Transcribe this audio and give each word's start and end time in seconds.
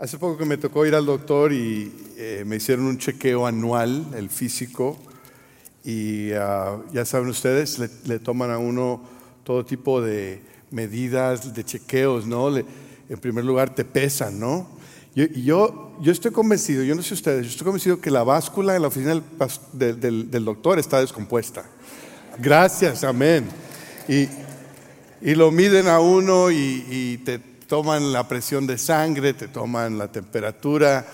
Hace 0.00 0.16
poco 0.16 0.38
que 0.38 0.46
me 0.46 0.56
tocó 0.56 0.86
ir 0.86 0.94
al 0.94 1.04
doctor 1.04 1.52
y 1.52 1.92
eh, 2.16 2.42
me 2.46 2.56
hicieron 2.56 2.86
un 2.86 2.96
chequeo 2.96 3.46
anual, 3.46 4.06
el 4.16 4.30
físico, 4.30 4.96
y 5.84 6.32
ah, 6.32 6.78
ya 6.90 7.04
saben 7.04 7.28
ustedes, 7.28 7.78
le, 8.06 8.18
toman 8.18 8.50
a 8.50 8.56
uno 8.56 9.02
todo 9.44 9.62
tipo 9.62 10.00
de 10.00 10.40
medidas, 10.70 11.52
de 11.52 11.64
chequeos, 11.64 12.26
¿no? 12.26 12.48
en 12.56 13.18
primer 13.20 13.44
lugar 13.44 13.74
te 13.74 13.84
pesan, 13.84 14.40
¿no? 14.40 14.66
Yo, 15.14 15.26
yo, 15.26 15.92
yo 16.00 16.12
estoy 16.12 16.30
convencido, 16.30 16.82
yo 16.82 16.94
no 16.94 17.02
sé 17.02 17.12
ustedes, 17.12 17.44
yo 17.44 17.50
estoy 17.50 17.66
convencido 17.66 18.00
que 18.00 18.10
la 18.10 18.22
báscula 18.22 18.74
en 18.76 18.80
la 18.80 18.88
oficina 18.88 19.22
del, 19.74 20.30
del, 20.30 20.44
doctor 20.46 20.78
está 20.78 20.98
descompuesta. 21.00 21.62
Gracias, 22.38 23.04
amén. 23.04 23.46
Y, 24.08 24.28
y 25.20 25.34
lo 25.34 25.50
miden 25.50 25.88
a 25.88 26.00
uno 26.00 26.50
y, 26.50 26.86
y 26.88 27.18
te 27.18 27.49
toman 27.70 28.12
la 28.12 28.26
presión 28.26 28.66
de 28.66 28.76
sangre, 28.76 29.32
te 29.32 29.46
toman 29.46 29.96
la 29.96 30.10
temperatura, 30.10 31.06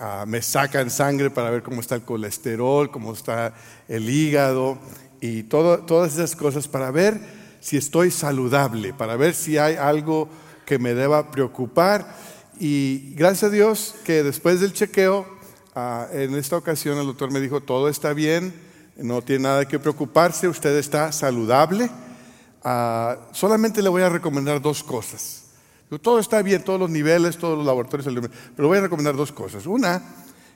ah, 0.00 0.24
me 0.26 0.42
sacan 0.42 0.90
sangre 0.90 1.30
para 1.30 1.50
ver 1.50 1.62
cómo 1.62 1.80
está 1.80 1.94
el 1.94 2.02
colesterol, 2.02 2.90
cómo 2.90 3.12
está 3.12 3.54
el 3.86 4.10
hígado 4.10 4.76
y 5.20 5.44
todas 5.44 6.14
esas 6.14 6.34
cosas 6.34 6.66
para 6.66 6.90
ver 6.90 7.20
si 7.60 7.76
estoy 7.76 8.10
saludable, 8.10 8.92
para 8.92 9.14
ver 9.14 9.36
si 9.36 9.56
hay 9.56 9.76
algo 9.76 10.28
que 10.66 10.80
me 10.80 10.94
deba 10.94 11.30
preocupar. 11.30 12.12
Y 12.58 13.14
gracias 13.14 13.44
a 13.44 13.54
Dios 13.54 13.94
que 14.04 14.24
después 14.24 14.58
del 14.58 14.72
chequeo, 14.72 15.28
ah, 15.76 16.08
en 16.12 16.34
esta 16.34 16.56
ocasión 16.56 16.98
el 16.98 17.06
doctor 17.06 17.30
me 17.30 17.38
dijo, 17.38 17.60
todo 17.60 17.88
está 17.88 18.14
bien, 18.14 18.52
no 18.96 19.22
tiene 19.22 19.44
nada 19.44 19.68
que 19.68 19.78
preocuparse, 19.78 20.48
usted 20.48 20.76
está 20.76 21.12
saludable. 21.12 21.88
Ah, 22.64 23.16
solamente 23.30 23.80
le 23.80 23.88
voy 23.88 24.02
a 24.02 24.08
recomendar 24.08 24.60
dos 24.60 24.82
cosas. 24.82 25.49
Todo 25.98 26.20
está 26.20 26.40
bien, 26.42 26.62
todos 26.62 26.78
los 26.78 26.90
niveles, 26.90 27.36
todos 27.36 27.56
los 27.56 27.66
laboratorios, 27.66 28.30
pero 28.54 28.68
voy 28.68 28.78
a 28.78 28.82
recomendar 28.82 29.16
dos 29.16 29.32
cosas. 29.32 29.66
Una, 29.66 30.02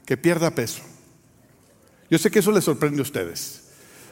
que 0.06 0.16
pierda 0.16 0.50
peso. 0.50 0.82
Yo 2.10 2.18
sé 2.18 2.30
que 2.30 2.38
eso 2.38 2.52
les 2.52 2.64
sorprende 2.64 3.00
a 3.00 3.02
ustedes, 3.02 3.62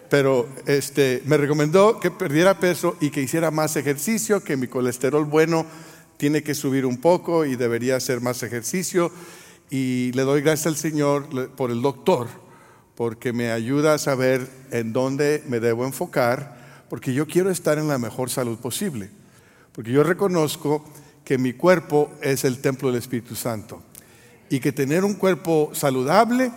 pero 0.08 0.48
este, 0.66 1.22
me 1.26 1.36
recomendó 1.36 2.00
que 2.00 2.10
perdiera 2.10 2.58
peso 2.58 2.96
y 3.00 3.10
que 3.10 3.22
hiciera 3.22 3.50
más 3.50 3.76
ejercicio, 3.76 4.42
que 4.42 4.56
mi 4.56 4.66
colesterol 4.66 5.24
bueno 5.24 5.66
tiene 6.16 6.42
que 6.42 6.54
subir 6.54 6.86
un 6.86 6.98
poco 6.98 7.44
y 7.44 7.56
debería 7.56 7.96
hacer 7.96 8.20
más 8.20 8.42
ejercicio. 8.42 9.12
Y 9.70 10.12
le 10.12 10.22
doy 10.22 10.42
gracias 10.42 10.66
al 10.66 10.76
Señor 10.76 11.50
por 11.52 11.70
el 11.70 11.82
doctor, 11.82 12.28
porque 12.94 13.32
me 13.32 13.50
ayuda 13.50 13.94
a 13.94 13.98
saber 13.98 14.48
en 14.70 14.92
dónde 14.92 15.42
me 15.46 15.60
debo 15.60 15.84
enfocar, 15.84 16.84
porque 16.88 17.14
yo 17.14 17.26
quiero 17.26 17.50
estar 17.50 17.78
en 17.78 17.88
la 17.88 17.98
mejor 17.98 18.28
salud 18.28 18.58
posible. 18.58 19.10
Porque 19.72 19.92
yo 19.92 20.02
reconozco 20.02 20.84
que 21.24 21.38
mi 21.38 21.52
cuerpo 21.52 22.12
es 22.22 22.44
el 22.44 22.58
templo 22.58 22.88
del 22.88 22.98
Espíritu 22.98 23.34
Santo. 23.34 23.82
Y 24.50 24.60
que 24.60 24.72
tener 24.72 25.04
un 25.04 25.14
cuerpo 25.14 25.70
saludable 25.74 26.52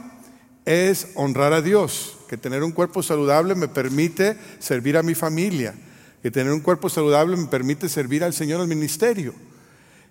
es 0.66 1.10
honrar 1.16 1.54
a 1.54 1.62
Dios, 1.62 2.18
que 2.28 2.38
tener 2.38 2.64
un 2.64 2.72
cuerpo 2.72 3.04
saludable 3.04 3.56
me 3.56 3.68
permite 3.68 4.38
servir 4.60 4.98
a 4.98 5.04
mi 5.04 5.16
familia, 5.16 5.76
que 6.22 6.32
tener 6.32 6.52
un 6.52 6.62
cuerpo 6.62 6.90
saludable 6.90 7.38
me 7.38 7.46
permite 7.46 7.88
servir 7.88 8.24
al 8.24 8.34
Señor 8.34 8.60
al 8.60 8.68
ministerio, 8.68 9.34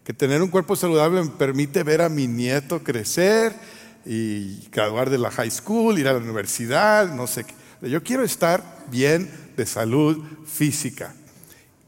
que 0.05 0.13
tener 0.13 0.41
un 0.43 0.49
cuerpo 0.49 0.77
saludable 0.77 1.23
me 1.23 1.31
permite 1.31 1.83
ver 1.83 2.03
a 2.03 2.09
mi 2.09 2.29
nieto 2.29 2.85
crecer 2.85 3.53
y 4.07 4.69
graduar 4.71 5.11
de 5.11 5.19
la 5.19 5.31
high 5.31 5.51
school, 5.51 5.99
ir 5.99 6.07
a 6.07 6.13
la 6.13 6.19
universidad, 6.19 7.13
no 7.13 7.27
sé 7.27 7.45
qué. 7.45 7.55
Yo 7.89 8.03
quiero 8.03 8.23
estar 8.23 8.85
bien 8.91 9.29
de 9.57 9.67
salud 9.67 10.23
física. 10.47 11.15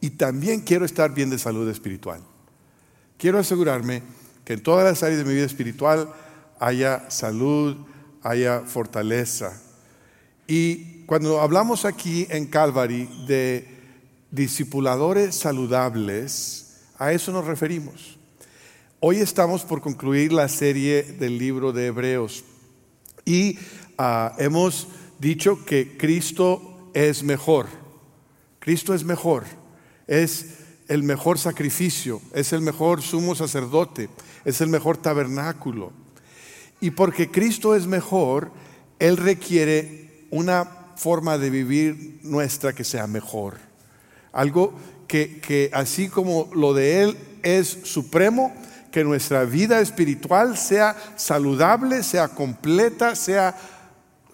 Y 0.00 0.10
también 0.10 0.60
quiero 0.60 0.84
estar 0.84 1.14
bien 1.14 1.30
de 1.30 1.38
salud 1.38 1.68
espiritual. 1.70 2.20
Quiero 3.18 3.38
asegurarme 3.38 4.02
que 4.44 4.52
en 4.54 4.62
todas 4.62 4.84
las 4.84 5.02
áreas 5.02 5.18
de 5.18 5.24
mi 5.24 5.34
vida 5.34 5.46
espiritual 5.46 6.12
haya 6.60 7.10
salud, 7.10 7.76
haya 8.22 8.60
fortaleza. 8.60 9.60
Y 10.46 11.04
cuando 11.06 11.40
hablamos 11.40 11.84
aquí 11.84 12.26
en 12.30 12.46
Calvary 12.46 13.08
de 13.26 13.66
discipuladores 14.30 15.34
saludables, 15.34 16.76
a 16.98 17.12
eso 17.12 17.32
nos 17.32 17.46
referimos. 17.46 18.18
Hoy 19.00 19.16
estamos 19.16 19.64
por 19.64 19.80
concluir 19.80 20.32
la 20.32 20.48
serie 20.48 21.02
del 21.02 21.38
libro 21.38 21.72
de 21.72 21.86
Hebreos 21.86 22.44
y 23.24 23.58
ah, 23.96 24.34
hemos 24.38 24.88
dicho 25.18 25.64
que 25.64 25.96
Cristo 25.96 26.90
es 26.92 27.22
mejor. 27.22 27.66
Cristo 28.58 28.94
es 28.94 29.04
mejor. 29.04 29.44
Es 30.06 30.55
el 30.88 31.02
mejor 31.02 31.38
sacrificio, 31.38 32.20
es 32.32 32.52
el 32.52 32.60
mejor 32.60 33.02
sumo 33.02 33.34
sacerdote, 33.34 34.08
es 34.44 34.60
el 34.60 34.68
mejor 34.68 34.96
tabernáculo. 34.96 35.92
Y 36.80 36.90
porque 36.90 37.30
Cristo 37.30 37.74
es 37.74 37.86
mejor, 37.86 38.52
Él 38.98 39.16
requiere 39.16 40.26
una 40.30 40.64
forma 40.96 41.38
de 41.38 41.50
vivir 41.50 42.20
nuestra 42.22 42.74
que 42.74 42.84
sea 42.84 43.06
mejor. 43.06 43.58
Algo 44.32 44.74
que, 45.08 45.40
que 45.40 45.70
así 45.72 46.08
como 46.08 46.50
lo 46.54 46.74
de 46.74 47.02
Él 47.02 47.16
es 47.42 47.78
supremo, 47.84 48.54
que 48.90 49.04
nuestra 49.04 49.44
vida 49.44 49.80
espiritual 49.80 50.56
sea 50.56 50.96
saludable, 51.16 52.02
sea 52.02 52.28
completa, 52.28 53.14
sea 53.14 53.56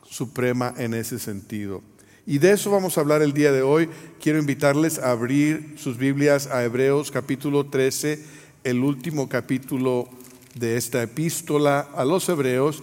suprema 0.08 0.74
en 0.76 0.94
ese 0.94 1.18
sentido. 1.18 1.82
Y 2.24 2.38
de 2.38 2.52
eso 2.52 2.70
vamos 2.70 2.96
a 2.96 3.00
hablar 3.00 3.20
el 3.20 3.32
día 3.32 3.50
de 3.50 3.62
hoy. 3.62 3.88
Quiero 4.20 4.38
invitarles 4.38 5.00
a 5.00 5.10
abrir 5.10 5.74
sus 5.76 5.98
Biblias 5.98 6.46
a 6.46 6.62
Hebreos 6.62 7.10
capítulo 7.10 7.66
13, 7.66 8.24
el 8.62 8.84
último 8.84 9.28
capítulo 9.28 10.08
de 10.54 10.76
esta 10.76 11.02
epístola 11.02 11.88
a 11.96 12.04
los 12.04 12.28
Hebreos. 12.28 12.80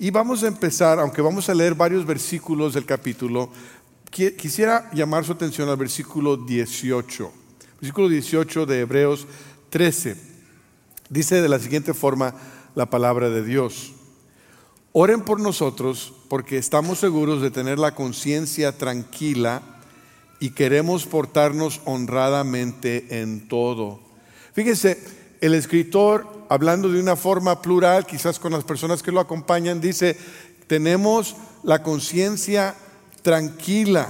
Y 0.00 0.10
vamos 0.10 0.42
a 0.42 0.48
empezar, 0.48 0.98
aunque 0.98 1.22
vamos 1.22 1.48
a 1.48 1.54
leer 1.54 1.76
varios 1.76 2.04
versículos 2.04 2.74
del 2.74 2.84
capítulo, 2.84 3.50
quisiera 4.10 4.90
llamar 4.92 5.24
su 5.24 5.32
atención 5.32 5.68
al 5.68 5.76
versículo 5.76 6.36
18. 6.36 7.32
Versículo 7.80 8.08
18 8.08 8.66
de 8.66 8.80
Hebreos 8.80 9.28
13. 9.68 10.16
Dice 11.08 11.40
de 11.40 11.48
la 11.48 11.60
siguiente 11.60 11.94
forma 11.94 12.34
la 12.74 12.90
palabra 12.90 13.30
de 13.30 13.44
Dios. 13.44 13.92
Oren 14.92 15.20
por 15.22 15.38
nosotros 15.38 16.12
porque 16.28 16.58
estamos 16.58 16.98
seguros 16.98 17.40
de 17.42 17.52
tener 17.52 17.78
la 17.78 17.94
conciencia 17.94 18.76
tranquila 18.76 19.62
y 20.40 20.50
queremos 20.50 21.06
portarnos 21.06 21.80
honradamente 21.84 23.20
en 23.20 23.46
todo. 23.46 24.00
Fíjense, 24.52 24.98
el 25.40 25.54
escritor, 25.54 26.26
hablando 26.48 26.88
de 26.88 27.00
una 27.00 27.14
forma 27.14 27.62
plural, 27.62 28.04
quizás 28.04 28.40
con 28.40 28.52
las 28.52 28.64
personas 28.64 29.02
que 29.02 29.12
lo 29.12 29.20
acompañan, 29.20 29.80
dice, 29.80 30.16
tenemos 30.66 31.36
la 31.62 31.82
conciencia 31.84 32.74
tranquila. 33.22 34.08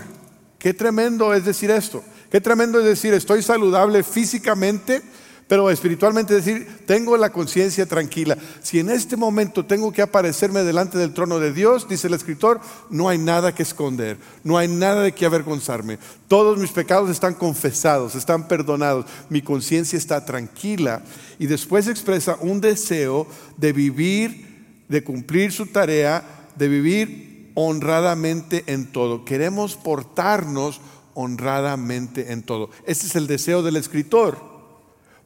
Qué 0.59 0.73
tremendo 0.73 1.35
es 1.35 1.45
decir 1.45 1.71
esto. 1.71 2.03
Qué 2.31 2.41
tremendo 2.41 2.79
es 2.79 2.87
decir, 2.87 3.13
estoy 3.13 3.43
saludable 3.43 4.03
físicamente, 4.03 5.03
pero 5.51 5.69
espiritualmente 5.69 6.33
decir, 6.33 6.65
tengo 6.87 7.17
la 7.17 7.33
conciencia 7.33 7.85
tranquila. 7.85 8.39
Si 8.63 8.79
en 8.79 8.89
este 8.89 9.17
momento 9.17 9.67
tengo 9.67 9.91
que 9.91 10.01
aparecerme 10.01 10.63
delante 10.63 10.97
del 10.97 11.13
trono 11.13 11.41
de 11.41 11.53
Dios, 11.53 11.89
dice 11.89 12.07
el 12.07 12.15
escritor, 12.15 12.61
no 12.89 13.09
hay 13.09 13.19
nada 13.19 13.53
que 13.53 13.65
esconder, 13.65 14.17
no 14.45 14.57
hay 14.57 14.69
nada 14.69 15.03
de 15.03 15.11
que 15.11 15.27
avergonzarme. 15.27 15.99
Todos 16.29 16.57
mis 16.57 16.71
pecados 16.71 17.11
están 17.11 17.35
confesados, 17.35 18.15
están 18.15 18.47
perdonados, 18.47 19.07
mi 19.29 19.43
conciencia 19.43 19.97
está 19.97 20.25
tranquila. 20.25 21.03
Y 21.41 21.49
después 21.49 21.89
expresa 21.89 22.39
un 22.41 22.61
deseo 22.61 23.27
de 23.57 23.73
vivir, 23.73 24.85
de 24.89 25.03
cumplir 25.03 25.51
su 25.51 25.67
tarea, 25.67 26.23
de 26.55 26.69
vivir 26.69 27.51
honradamente 27.57 28.63
en 28.69 28.87
todo. 28.93 29.25
Queremos 29.25 29.75
portarnos 29.75 30.81
honradamente 31.15 32.31
en 32.31 32.45
todo. 32.45 32.71
Ese 32.87 33.09
es 33.09 33.17
el 33.17 33.27
deseo 33.27 33.65
del 33.65 33.75
escritor 33.75 34.50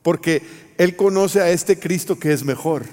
porque 0.04 0.42
Él 0.78 0.94
conoce 0.94 1.40
a 1.40 1.50
este 1.50 1.80
Cristo 1.80 2.20
que 2.20 2.32
es 2.32 2.44
mejor, 2.44 2.84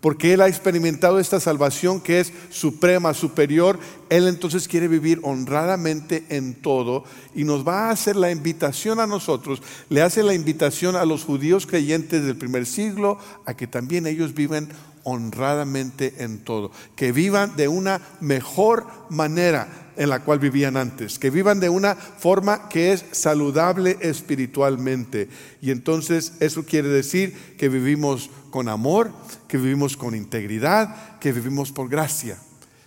porque 0.00 0.32
Él 0.32 0.40
ha 0.40 0.48
experimentado 0.48 1.18
esta 1.18 1.40
salvación 1.40 2.00
que 2.00 2.20
es 2.20 2.32
suprema, 2.48 3.12
superior. 3.12 3.78
Él 4.08 4.28
entonces 4.28 4.68
quiere 4.68 4.86
vivir 4.86 5.18
honradamente 5.24 6.24
en 6.28 6.54
todo 6.54 7.04
y 7.34 7.44
nos 7.44 7.66
va 7.66 7.88
a 7.88 7.90
hacer 7.90 8.14
la 8.14 8.30
invitación 8.30 9.00
a 9.00 9.06
nosotros, 9.06 9.62
le 9.90 10.00
hace 10.00 10.22
la 10.22 10.32
invitación 10.32 10.94
a 10.94 11.04
los 11.04 11.24
judíos 11.24 11.66
creyentes 11.66 12.24
del 12.24 12.36
primer 12.36 12.66
siglo 12.66 13.18
a 13.44 13.54
que 13.54 13.66
también 13.66 14.06
ellos 14.06 14.32
viven 14.32 14.68
honradamente 14.68 14.93
en 15.06 16.38
todo, 16.44 16.70
que 16.96 17.12
vivan 17.12 17.56
de 17.56 17.68
una 17.68 18.00
mejor 18.20 18.86
manera 19.10 19.84
en 19.96 20.08
la 20.08 20.20
cual 20.20 20.38
vivían 20.38 20.76
antes, 20.76 21.18
que 21.18 21.30
vivan 21.30 21.60
de 21.60 21.68
una 21.68 21.94
forma 21.94 22.68
que 22.68 22.92
es 22.92 23.04
saludable 23.12 23.98
espiritualmente. 24.00 25.28
Y 25.60 25.70
entonces 25.70 26.32
eso 26.40 26.64
quiere 26.64 26.88
decir 26.88 27.56
que 27.56 27.68
vivimos 27.68 28.30
con 28.50 28.68
amor, 28.68 29.12
que 29.46 29.58
vivimos 29.58 29.96
con 29.96 30.14
integridad, 30.14 31.18
que 31.18 31.32
vivimos 31.32 31.70
por 31.70 31.88
gracia. 31.88 32.38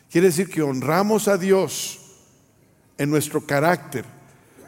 Quiere 0.10 0.28
decir 0.28 0.50
que 0.50 0.62
honramos 0.62 1.28
a 1.28 1.38
Dios 1.38 2.00
en 2.98 3.10
nuestro 3.10 3.46
carácter, 3.46 4.06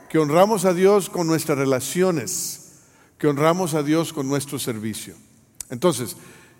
que 0.09 0.19
honramos 0.19 0.65
a 0.65 0.73
Dios 0.73 1.09
con 1.09 1.27
nuestras 1.27 1.57
relaciones, 1.57 2.71
que 3.17 3.27
honramos 3.27 3.73
a 3.73 3.83
Dios 3.83 4.13
con 4.13 4.27
nuestro 4.27 4.59
servicio. 4.59 5.15
Entonces, 5.69 6.15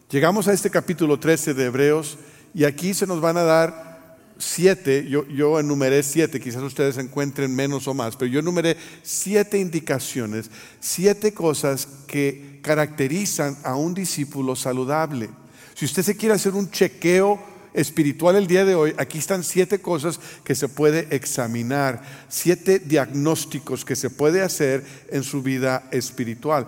Llegamos 0.10 0.48
a 0.48 0.54
este 0.54 0.72
capítulo 0.72 1.20
13 1.20 1.54
de 1.54 1.66
Hebreos 1.66 2.18
y 2.56 2.64
aquí 2.64 2.96
se 2.96 3.06
nos 3.06 3.22
van 3.22 3.38
a 3.38 3.44
dar 3.44 4.18
siete, 4.40 5.08
yo, 5.08 5.60
enumeré 5.60 6.02
siete, 6.02 6.40
quizás 6.40 6.64
ustedes 6.64 6.98
encuentren 6.98 7.56
menos 7.56 7.88
o 7.88 7.94
más, 7.94 8.16
pero 8.16 8.32
yo 8.32 8.40
enumeré 8.40 8.76
siete 9.04 9.60
indicaciones, 9.60 10.50
siete 10.80 11.32
cosas 11.32 11.88
que 12.08 12.60
caracterizan 12.64 13.56
a 13.64 13.76
un 13.76 13.94
discípulo 13.94 14.56
saludable. 14.56 15.30
Si 15.76 15.86
usted 15.86 16.02
se 16.02 16.18
quiere 16.18 16.34
hacer 16.34 16.56
un 16.56 16.72
chequeo 16.72 17.40
espiritual 17.76 18.36
el 18.36 18.48
día 18.48 18.66
de 18.66 18.74
hoy, 18.74 18.96
aquí 18.98 19.20
están 19.20 19.44
siete 19.44 19.80
cosas 19.80 20.20
que 20.44 20.56
se 20.56 20.70
puede 20.70 21.08
examinar, 21.16 22.02
siete 22.30 22.80
diagnósticos 22.80 23.86
que 23.86 23.96
se 23.96 24.10
puede 24.10 24.42
hacer 24.42 24.84
en 25.12 25.22
su 25.22 25.44
vida 25.44 25.88
espiritual. 25.92 26.66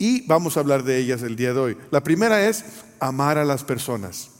Y 0.00 0.22
vamos 0.22 0.56
a 0.56 0.60
hablar 0.60 0.82
de 0.82 0.96
ellas 0.96 1.20
el 1.20 1.36
día 1.36 1.52
de 1.52 1.60
hoy. 1.60 1.76
La 1.90 2.02
primera 2.02 2.48
es 2.48 2.64
amar 3.00 3.36
a 3.36 3.44
las 3.44 3.64
personas. 3.64 4.30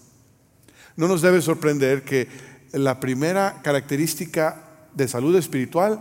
No 0.97 1.07
nos 1.07 1.21
debe 1.21 1.43
sorprender 1.43 2.03
que 2.03 2.29
la 2.73 2.99
primera 2.99 3.61
característica 3.63 4.65
de 4.95 5.07
salud 5.07 5.37
espiritual 5.37 6.01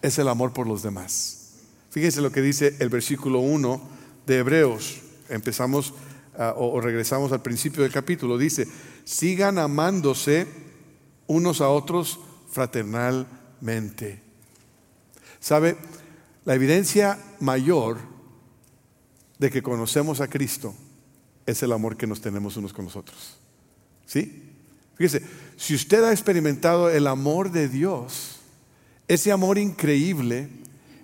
es 0.00 0.18
el 0.18 0.26
amor 0.26 0.54
por 0.54 0.66
los 0.66 0.82
demás. 0.82 1.50
Fíjense 1.90 2.22
lo 2.22 2.32
que 2.32 2.40
dice 2.40 2.76
el 2.78 2.88
versículo 2.88 3.40
1 3.40 3.82
de 4.26 4.38
Hebreos. 4.38 5.02
Empezamos 5.28 5.92
ah, 6.38 6.54
o 6.56 6.80
regresamos 6.80 7.30
al 7.30 7.42
principio 7.42 7.82
del 7.82 7.92
capítulo. 7.92 8.38
Dice, 8.38 8.66
sigan 9.04 9.58
amándose 9.58 10.46
unos 11.26 11.60
a 11.60 11.68
otros 11.68 12.20
fraternalmente. 12.50 14.22
¿Sabe? 15.40 15.76
La 16.46 16.54
evidencia 16.54 17.18
mayor 17.40 18.13
de 19.44 19.50
que 19.50 19.62
conocemos 19.62 20.22
a 20.22 20.28
Cristo 20.28 20.74
es 21.44 21.62
el 21.62 21.72
amor 21.72 21.98
que 21.98 22.06
nos 22.06 22.22
tenemos 22.22 22.56
unos 22.56 22.72
con 22.72 22.86
los 22.86 22.96
otros. 22.96 23.38
¿Sí? 24.06 24.42
Fíjese, 24.94 25.22
si 25.58 25.74
usted 25.74 26.02
ha 26.02 26.12
experimentado 26.12 26.88
el 26.88 27.06
amor 27.06 27.50
de 27.50 27.68
Dios, 27.68 28.36
ese 29.06 29.32
amor 29.32 29.58
increíble, 29.58 30.48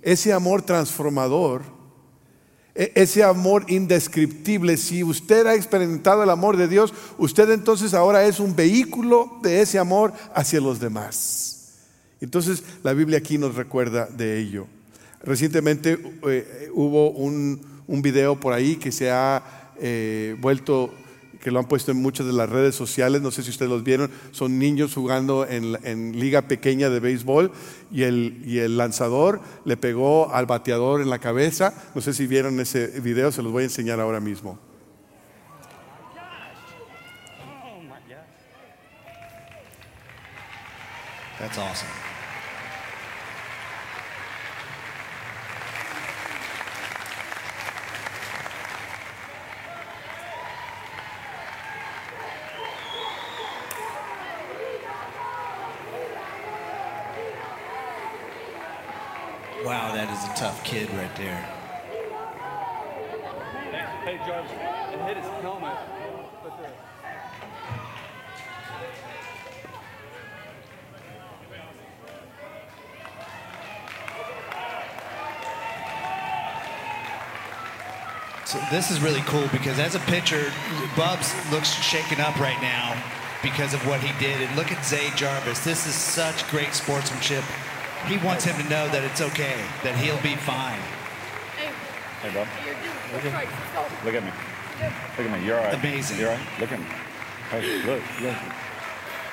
ese 0.01 0.33
amor 0.33 0.63
transformador, 0.63 1.65
e, 2.75 2.93
ese 2.95 3.23
amor 3.23 3.67
indescriptible, 3.69 4.79
si 4.79 5.05
usted 5.05 5.47
ha 5.47 5.55
experimentado 5.55 6.23
el 6.23 6.31
amor 6.31 6.57
de 6.57 6.67
Dios, 6.67 6.95
usted 7.19 7.51
entonces 7.51 7.93
ahora 7.93 8.25
es 8.25 8.41
un 8.41 8.57
vehículo 8.57 9.39
de 9.43 9.61
ese 9.61 9.79
amor 9.79 10.15
hacia 10.35 10.63
los 10.63 10.81
demás. 10.81 11.75
Entonces 12.23 12.63
la 12.83 12.95
Biblia 12.95 13.19
aquí 13.19 13.37
nos 13.37 13.55
recuerda 13.55 14.07
de 14.07 14.39
ello. 14.39 14.67
Recientemente 15.23 15.99
eh, 16.27 16.71
hubo 16.73 17.11
un, 17.11 17.61
un 17.91 18.03
video 18.03 18.39
por 18.39 18.53
ahí 18.53 18.77
que 18.77 18.93
se 18.93 19.11
ha 19.11 19.43
eh, 19.81 20.37
vuelto, 20.39 20.95
que 21.43 21.51
lo 21.51 21.59
han 21.59 21.67
puesto 21.67 21.91
en 21.91 22.01
muchas 22.01 22.25
de 22.25 22.33
las 22.33 22.49
redes 22.49 22.77
sociales, 22.77 23.21
no 23.21 23.33
sé 23.33 23.43
si 23.43 23.51
ustedes 23.51 23.69
los 23.69 23.83
vieron, 23.83 24.11
son 24.31 24.61
niños 24.61 24.95
jugando 24.95 25.45
en, 25.45 26.19
liga 26.19 26.43
pequeña 26.43 26.89
de 26.89 27.01
béisbol 27.01 27.51
y 27.91 28.05
el, 28.05 28.43
y 28.47 28.59
el 28.59 28.77
lanzador 28.77 29.41
le 29.65 29.77
pegó 29.77 30.33
al 30.33 30.47
bateador 30.47 31.01
en 31.01 31.11
la 31.11 31.19
cabeza, 31.19 31.75
no 31.97 32.01
sé 32.01 32.13
si 32.15 32.29
vieron 32.29 32.61
ese 32.61 33.01
video, 33.01 33.33
se 33.33 33.43
los 33.43 33.51
voy 33.51 33.63
a 33.63 33.67
enseñar 33.67 33.99
ahora 33.99 34.21
mismo. 34.21 34.57
That 60.01 60.17
is 60.17 60.25
a 60.25 60.35
tough 60.35 60.65
kid 60.65 60.89
right 60.95 61.15
there. 61.17 61.37
Hey, 64.03 64.17
Jarvis, 64.27 64.51
and 64.51 65.01
hit 65.03 65.19
his 65.19 65.27
helmet. 65.43 65.77
So 78.47 78.59
this 78.71 78.91
is 78.91 79.03
really 79.03 79.21
cool 79.27 79.47
because 79.53 79.79
as 79.79 79.95
a 79.95 80.01
pitcher, 80.01 80.51
Bubs 80.97 81.35
looks 81.53 81.69
shaken 81.69 82.23
up 82.23 82.41
right 82.41 82.61
now 82.63 82.97
because 83.43 83.75
of 83.75 83.87
what 83.87 84.01
he 84.01 84.19
did. 84.19 84.41
And 84.41 84.57
look 84.57 84.73
at 84.73 84.83
Zay 84.83 85.11
Jarvis. 85.15 85.63
This 85.63 85.87
is 85.87 85.95
such 85.95 86.49
great 86.49 86.73
sportsmanship. 86.73 87.45
He 88.07 88.17
wants 88.19 88.45
him 88.45 88.57
to 88.57 88.69
know 88.69 88.89
that 88.89 89.03
it's 89.05 89.21
okay, 89.21 89.61
that 89.83 89.97
he'll 89.97 90.21
be 90.23 90.37
fine. 90.37 90.81
Hey, 91.57 91.71
hey 92.23 92.35
bud. 92.35 92.49
Look 93.13 93.25
at, 93.25 94.05
look 94.05 94.15
at 94.15 94.25
me. 94.25 94.31
Look 95.19 95.27
at 95.27 95.41
me. 95.41 95.47
You're 95.47 95.59
all 95.59 95.65
right. 95.65 95.75
Amazing. 95.75 96.19
You're 96.19 96.31
all 96.31 96.37
right. 96.37 96.61
Look 96.61 96.73
at 96.73 96.79
me. 96.81 96.87
Hey, 97.51 97.77
look. 97.85 98.03
Look. 98.23 98.37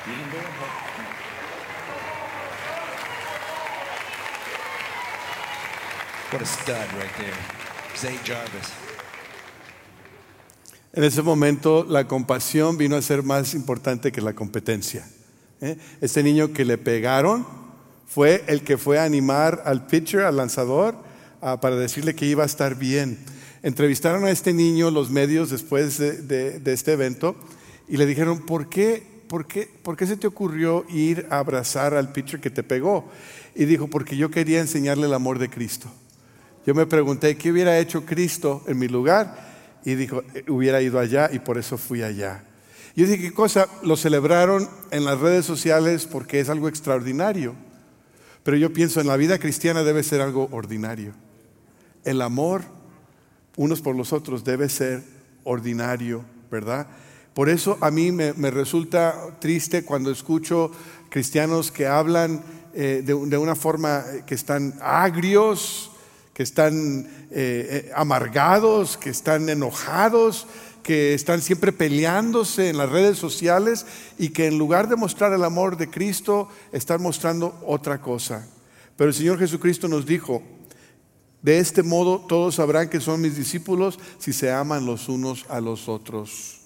You 0.07 0.13
can 0.13 0.31
do 0.31 0.37
it. 0.37 0.43
What 6.29 6.41
a 6.41 6.45
stud 6.45 6.93
right 6.99 7.17
there. 7.17 7.33
Zay 7.95 8.19
Jarvis. 8.25 8.73
En 10.93 11.03
ese 11.03 11.21
momento 11.21 11.85
la 11.87 12.05
compasión 12.05 12.77
vino 12.77 12.97
a 12.97 13.01
ser 13.01 13.23
más 13.23 13.53
importante 13.53 14.11
que 14.11 14.19
la 14.19 14.33
competencia. 14.33 15.07
¿Eh? 15.61 15.77
Ese 16.01 16.23
niño 16.23 16.53
que 16.53 16.65
le 16.65 16.77
pegaron, 16.77 17.45
fue 18.07 18.43
el 18.47 18.63
que 18.63 18.77
fue 18.77 18.97
a 18.97 19.03
animar 19.03 19.61
al 19.65 19.85
pitcher, 19.85 20.21
al 20.21 20.37
lanzador, 20.37 20.95
para 21.39 21.75
decirle 21.75 22.15
que 22.15 22.25
iba 22.25 22.43
a 22.43 22.47
estar 22.47 22.75
bien. 22.75 23.19
Entrevistaron 23.61 24.25
a 24.25 24.31
este 24.31 24.53
niño 24.53 24.91
los 24.91 25.09
medios 25.09 25.49
después 25.49 25.97
de, 25.97 26.61
este 26.65 26.93
evento 26.93 27.35
y 27.87 27.97
le 27.97 28.05
dijeron, 28.05 28.39
¿por 28.39 28.69
qué, 28.69 29.03
por, 29.27 29.45
qué, 29.45 29.69
¿por 29.83 29.97
qué 29.97 30.07
se 30.07 30.17
te 30.17 30.27
ocurrió 30.27 30.85
ir 30.89 31.27
a 31.29 31.39
abrazar 31.39 31.93
al 31.93 32.11
pitcher 32.11 32.39
que 32.39 32.49
te 32.49 32.63
pegó? 32.63 33.09
Y 33.55 33.65
dijo, 33.65 33.87
porque 33.87 34.15
yo 34.15 34.31
quería 34.31 34.61
enseñarle 34.61 35.07
el 35.07 35.13
amor 35.13 35.37
de 35.37 35.49
Cristo. 35.49 35.87
Yo 36.65 36.75
me 36.75 36.85
pregunté, 36.85 37.37
¿qué 37.37 37.51
hubiera 37.51 37.79
hecho 37.79 38.05
Cristo 38.05 38.63
en 38.67 38.77
mi 38.77 38.87
lugar? 38.87 39.47
Y 39.85 39.95
dijo, 39.95 40.23
eh, 40.33 40.43
hubiera 40.49 40.81
ido 40.81 40.99
allá 40.99 41.29
y 41.31 41.39
por 41.39 41.57
eso 41.57 41.77
fui 41.77 42.03
allá. 42.03 42.43
Yo 42.95 43.05
dije, 43.05 43.21
¿qué 43.21 43.33
cosa? 43.33 43.67
Lo 43.83 43.95
celebraron 43.95 44.69
en 44.91 45.05
las 45.05 45.19
redes 45.19 45.45
sociales 45.45 46.05
porque 46.05 46.39
es 46.39 46.49
algo 46.49 46.67
extraordinario. 46.67 47.55
Pero 48.47 48.55
yo 48.55 48.71
pienso 48.71 49.01
en 49.01 49.07
la 49.07 49.17
vida 49.17 49.39
cristiana 49.39 49.83
debe 49.83 50.03
ser 50.03 50.21
algo 50.21 50.47
ordinario. 50.53 51.11
El 52.05 52.21
amor 52.21 52.61
unos 53.57 53.81
por 53.81 53.93
los 53.93 54.13
otros 54.13 54.45
debe 54.45 54.69
ser 54.69 55.03
ordinario, 55.43 56.23
¿verdad? 56.49 56.87
Por 57.33 57.49
eso 57.49 57.77
a 57.81 57.91
mí 57.91 58.13
me, 58.13 58.31
resulta 58.49 59.37
triste 59.41 59.83
cuando 59.83 60.11
escucho 60.11 60.71
cristianos 61.09 61.73
que 61.73 61.87
hablan 61.87 62.41
eh, 62.73 63.03
de, 63.05 63.13
una 63.13 63.55
forma 63.57 64.05
que 64.25 64.35
están 64.35 64.75
agrios, 64.81 65.91
que 66.33 66.43
están 66.43 67.05
eh, 67.31 67.89
eh, 67.89 67.91
amargados, 67.97 68.95
que 68.95 69.09
están 69.09 69.49
enojados, 69.49 70.47
que 70.87 71.13
están 71.13 71.41
siempre 71.41 71.73
peleándose 71.73 72.69
en 72.69 72.77
las 72.77 72.89
redes 72.89 73.17
sociales 73.17 73.85
y 74.17 74.29
que 74.29 74.47
en 74.47 74.57
lugar 74.57 74.87
de 74.87 74.95
mostrar 74.95 75.33
el 75.33 75.43
amor 75.43 75.75
de 75.75 75.89
Cristo, 75.89 76.47
están 76.71 77.01
mostrando 77.01 77.59
otra 77.65 77.99
cosa. 77.99 78.47
Pero 78.95 79.09
el 79.09 79.13
Señor 79.13 79.37
Jesucristo 79.37 79.89
nos 79.89 80.05
dijo, 80.05 80.41
de 81.41 81.59
este 81.59 81.83
modo 81.83 82.19
todos 82.25 82.55
sabrán 82.55 82.87
que 82.87 83.01
son 83.01 83.19
mis 83.19 83.35
discípulos 83.35 83.99
si 84.17 84.31
se 84.31 84.49
aman 84.49 84.85
los 84.85 85.09
unos 85.09 85.45
a 85.49 85.59
los 85.59 85.89
otros. 85.89 86.61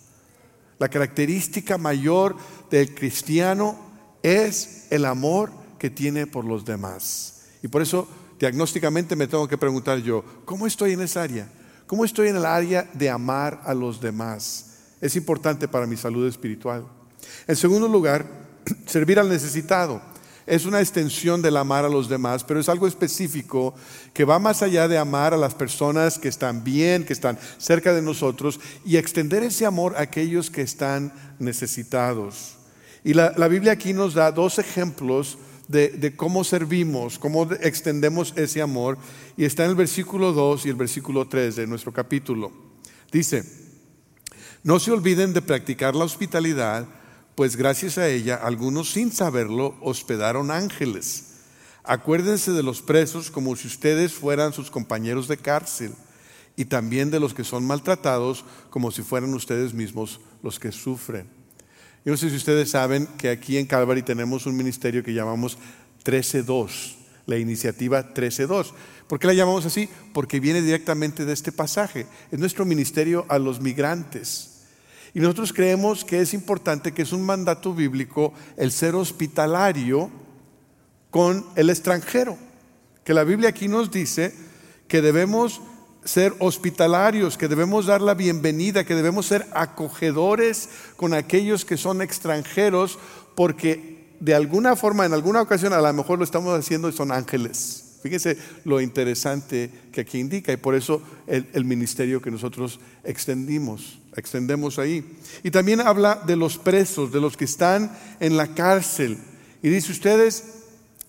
La 0.78 0.88
característica 0.88 1.80
mayor 1.80 2.36
del 2.70 2.94
cristiano 2.94 3.76
es 4.22 4.86
el 4.92 5.06
amor 5.06 5.52
que 5.80 5.90
tiene 5.90 6.28
por 6.28 6.46
los 6.46 6.64
demás. 6.64 7.46
Y 7.64 7.70
por 7.70 7.82
eso 7.82 8.08
diagnósticamente 8.40 9.16
me 9.16 9.26
tengo 9.26 9.48
que 9.48 9.58
preguntar 9.58 9.98
yo, 9.98 10.24
¿cómo 10.46 10.68
estoy 10.68 10.92
en 10.92 11.02
esa 11.02 11.24
área? 11.24 11.50
¿Cómo 11.92 12.06
estoy 12.06 12.30
en 12.30 12.38
el 12.38 12.46
área 12.46 12.90
de 12.94 13.10
amar 13.10 13.60
a 13.66 13.74
los 13.74 14.00
demás? 14.00 14.68
Es 15.02 15.18
importante 15.18 15.68
para 15.68 15.86
mi 15.86 15.98
salud 15.98 16.26
espiritual. 16.26 16.86
En 17.46 17.58
segundo 17.58 17.86
lugar, 17.90 18.26
servir 18.86 19.20
al 19.20 19.28
necesitado. 19.28 20.02
Es 20.48 20.66
una 20.66 20.80
extensión 20.80 21.42
del 21.42 21.58
amar 21.58 21.84
a 21.84 21.90
los 21.90 22.08
demás, 22.08 22.46
pero 22.46 22.62
es 22.62 22.70
algo 22.70 22.88
específico 22.88 23.76
que 24.14 24.24
va 24.24 24.40
más 24.40 24.62
allá 24.62 24.88
de 24.88 24.98
amar 24.98 25.34
a 25.34 25.38
las 25.38 25.54
personas 25.54 26.18
que 26.18 26.30
están 26.30 26.64
bien, 26.64 27.04
que 27.04 27.12
están 27.12 27.38
cerca 27.58 27.94
de 27.94 28.02
nosotros 28.02 28.62
y 28.86 28.96
extender 28.96 29.44
ese 29.44 29.66
amor 29.66 29.98
a 29.98 30.04
aquellos 30.04 30.50
que 30.50 30.62
están 30.62 31.12
necesitados. 31.40 32.54
Y 33.04 33.16
la, 33.16 33.34
la 33.36 33.50
Biblia 33.50 33.74
aquí 33.74 33.92
nos 33.92 34.14
da 34.14 34.32
dos 34.32 34.60
ejemplos 34.60 35.38
de, 35.72 36.14
cómo 36.16 36.44
servimos, 36.44 37.18
cómo 37.18 37.52
extendemos 37.54 38.34
ese 38.36 38.62
amor. 38.62 38.98
Y 39.38 39.46
está 39.46 39.64
en 39.64 39.72
el 39.72 39.76
versículo 39.76 40.34
2 40.34 40.66
y 40.66 40.70
el 40.70 40.76
versículo 40.76 41.28
3 41.28 41.56
de 41.56 41.68
nuestro 41.68 41.94
capítulo. 41.94 42.52
Dice, 43.12 43.44
No 44.64 44.80
se 44.80 44.92
olviden 44.92 45.34
de 45.34 45.42
practicar 45.42 45.96
la 45.96 46.06
hospitalidad, 46.06 46.88
pues 47.36 47.56
gracias 47.56 47.98
a 47.98 48.08
ella 48.08 48.36
algunos 48.36 48.92
sin 48.92 49.12
saberlo 49.12 49.76
hospedaron 49.82 50.52
ángeles. 50.52 51.28
Acuérdense 51.84 52.52
de 52.52 52.62
los 52.62 52.82
presos 52.82 53.32
como 53.32 53.56
si 53.56 53.68
ustedes 53.68 54.14
fueran 54.14 54.54
sus 54.54 54.70
compañeros 54.70 55.28
de 55.28 55.38
cárcel 55.38 55.94
y 56.56 56.66
también 56.66 57.10
de 57.10 57.20
los 57.20 57.34
que 57.34 57.44
son 57.44 57.66
maltratados 57.66 58.46
como 58.70 58.92
si 58.92 59.02
fueran 59.02 59.34
ustedes 59.34 59.74
mismos 59.74 60.20
los 60.44 60.60
que 60.60 60.72
sufren. 60.72 61.41
Yo 62.04 62.12
no 62.12 62.18
sé 62.18 62.32
si 62.32 62.36
ustedes 62.36 62.72
saben 62.72 63.08
que 63.18 63.30
aquí 63.30 63.58
en 63.58 63.68
Calvary 63.68 64.02
tenemos 64.02 64.48
un 64.48 64.58
ministerio 64.58 65.04
que 65.04 65.14
llamamos 65.14 65.60
13.2, 66.04 66.96
la 67.28 67.38
iniciativa 67.38 68.14
13.2. 68.14 68.72
¿Por 69.08 69.20
qué 69.20 69.28
la 69.28 69.34
llamamos 69.34 69.68
así? 69.68 69.88
Porque 70.12 70.40
viene 70.40 70.64
directamente 70.64 71.26
de 71.26 71.34
este 71.34 71.52
pasaje. 71.52 72.08
Es 72.32 72.40
nuestro 72.40 72.66
ministerio 72.66 73.26
a 73.30 73.38
los 73.38 73.62
migrantes. 73.62 74.64
Y 75.14 75.20
nosotros 75.20 75.54
creemos 75.54 76.04
que 76.04 76.22
es 76.22 76.34
importante, 76.34 76.92
que 76.92 77.04
es 77.04 77.12
un 77.12 77.24
mandato 77.24 77.74
bíblico 77.76 78.34
el 78.58 78.72
ser 78.72 78.96
hospitalario 78.96 80.10
con 81.12 81.46
el 81.56 81.70
extranjero. 81.70 82.38
Que 83.04 83.14
la 83.14 83.24
Biblia 83.24 83.50
aquí 83.50 83.68
nos 83.68 83.92
dice 83.92 84.34
que 84.88 85.04
debemos 85.04 85.62
ser 86.04 86.34
hospitalarios, 86.40 87.38
que 87.38 87.48
debemos 87.48 87.86
dar 87.86 88.02
la 88.02 88.14
bienvenida, 88.14 88.84
que 88.84 88.96
debemos 88.96 89.26
ser 89.26 89.46
acogedores 89.54 90.70
con 90.96 91.14
aquellos 91.14 91.66
que 91.66 91.78
son 91.78 92.02
extranjeros, 92.02 92.98
porque 93.36 94.16
de 94.20 94.36
alguna 94.36 94.76
forma, 94.76 95.06
en 95.06 95.14
alguna 95.14 95.42
ocasión, 95.42 95.74
a 95.74 95.82
lo 95.82 95.94
mejor 95.94 96.18
lo 96.18 96.24
estamos 96.24 96.58
haciendo 96.58 96.90
y 96.90 96.94
son 96.94 97.12
ángeles. 97.12 98.00
Fíjense 98.02 98.38
lo 98.66 98.82
interesante 98.82 99.70
que 99.92 100.02
aquí 100.02 100.18
indica 100.18 100.52
y 100.52 100.58
por 100.58 100.74
eso 100.74 101.04
el, 101.28 101.66
ministerio 101.66 102.20
que 102.20 102.32
nosotros 102.32 102.80
extendimos 103.04 104.00
extendemos 104.16 104.80
ahí. 104.80 105.18
Y 105.44 105.52
también 105.52 105.82
habla 105.82 106.22
de 106.26 106.36
los 106.36 106.58
presos, 106.58 107.12
de 107.12 107.22
los 107.22 107.38
que 107.38 107.46
están 107.46 107.98
en 108.20 108.38
la 108.38 108.54
cárcel. 108.54 109.18
Y 109.62 109.70
dice, 109.70 109.92
ustedes 109.92 110.44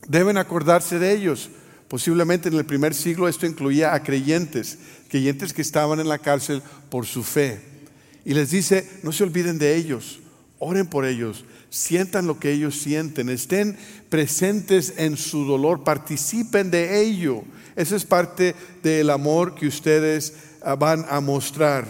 deben 0.06 0.38
acordarse 0.38 0.98
de 0.98 1.12
ellos. 1.12 1.50
Posiblemente 1.92 2.48
en 2.48 2.54
el 2.54 2.64
primer 2.64 2.94
siglo 2.94 3.28
esto 3.28 3.44
incluía 3.44 3.92
a 3.92 4.02
creyentes, 4.02 4.78
creyentes 5.10 5.52
que 5.52 5.60
estaban 5.60 6.00
en 6.00 6.08
la 6.08 6.16
cárcel 6.16 6.62
por 6.88 7.04
su 7.04 7.22
fe. 7.22 7.60
Y 8.24 8.32
les 8.32 8.50
dice, 8.50 8.88
no 9.02 9.12
se 9.12 9.24
olviden 9.24 9.58
de 9.58 9.76
ellos, 9.76 10.20
oren 10.58 10.86
por 10.86 11.04
ellos, 11.04 11.44
sientan 11.68 12.26
lo 12.26 12.40
que 12.40 12.50
ellos 12.50 12.80
sienten, 12.80 13.28
estén 13.28 13.76
presentes 14.08 14.94
en 14.96 15.18
su 15.18 15.44
dolor, 15.44 15.84
participen 15.84 16.70
de 16.70 17.02
ello. 17.02 17.42
Esa 17.76 17.96
es 17.96 18.06
parte 18.06 18.54
del 18.82 19.10
amor 19.10 19.54
que 19.54 19.66
ustedes 19.66 20.32
ah, 20.62 20.76
van 20.76 21.04
a 21.10 21.20
mostrar. 21.20 21.86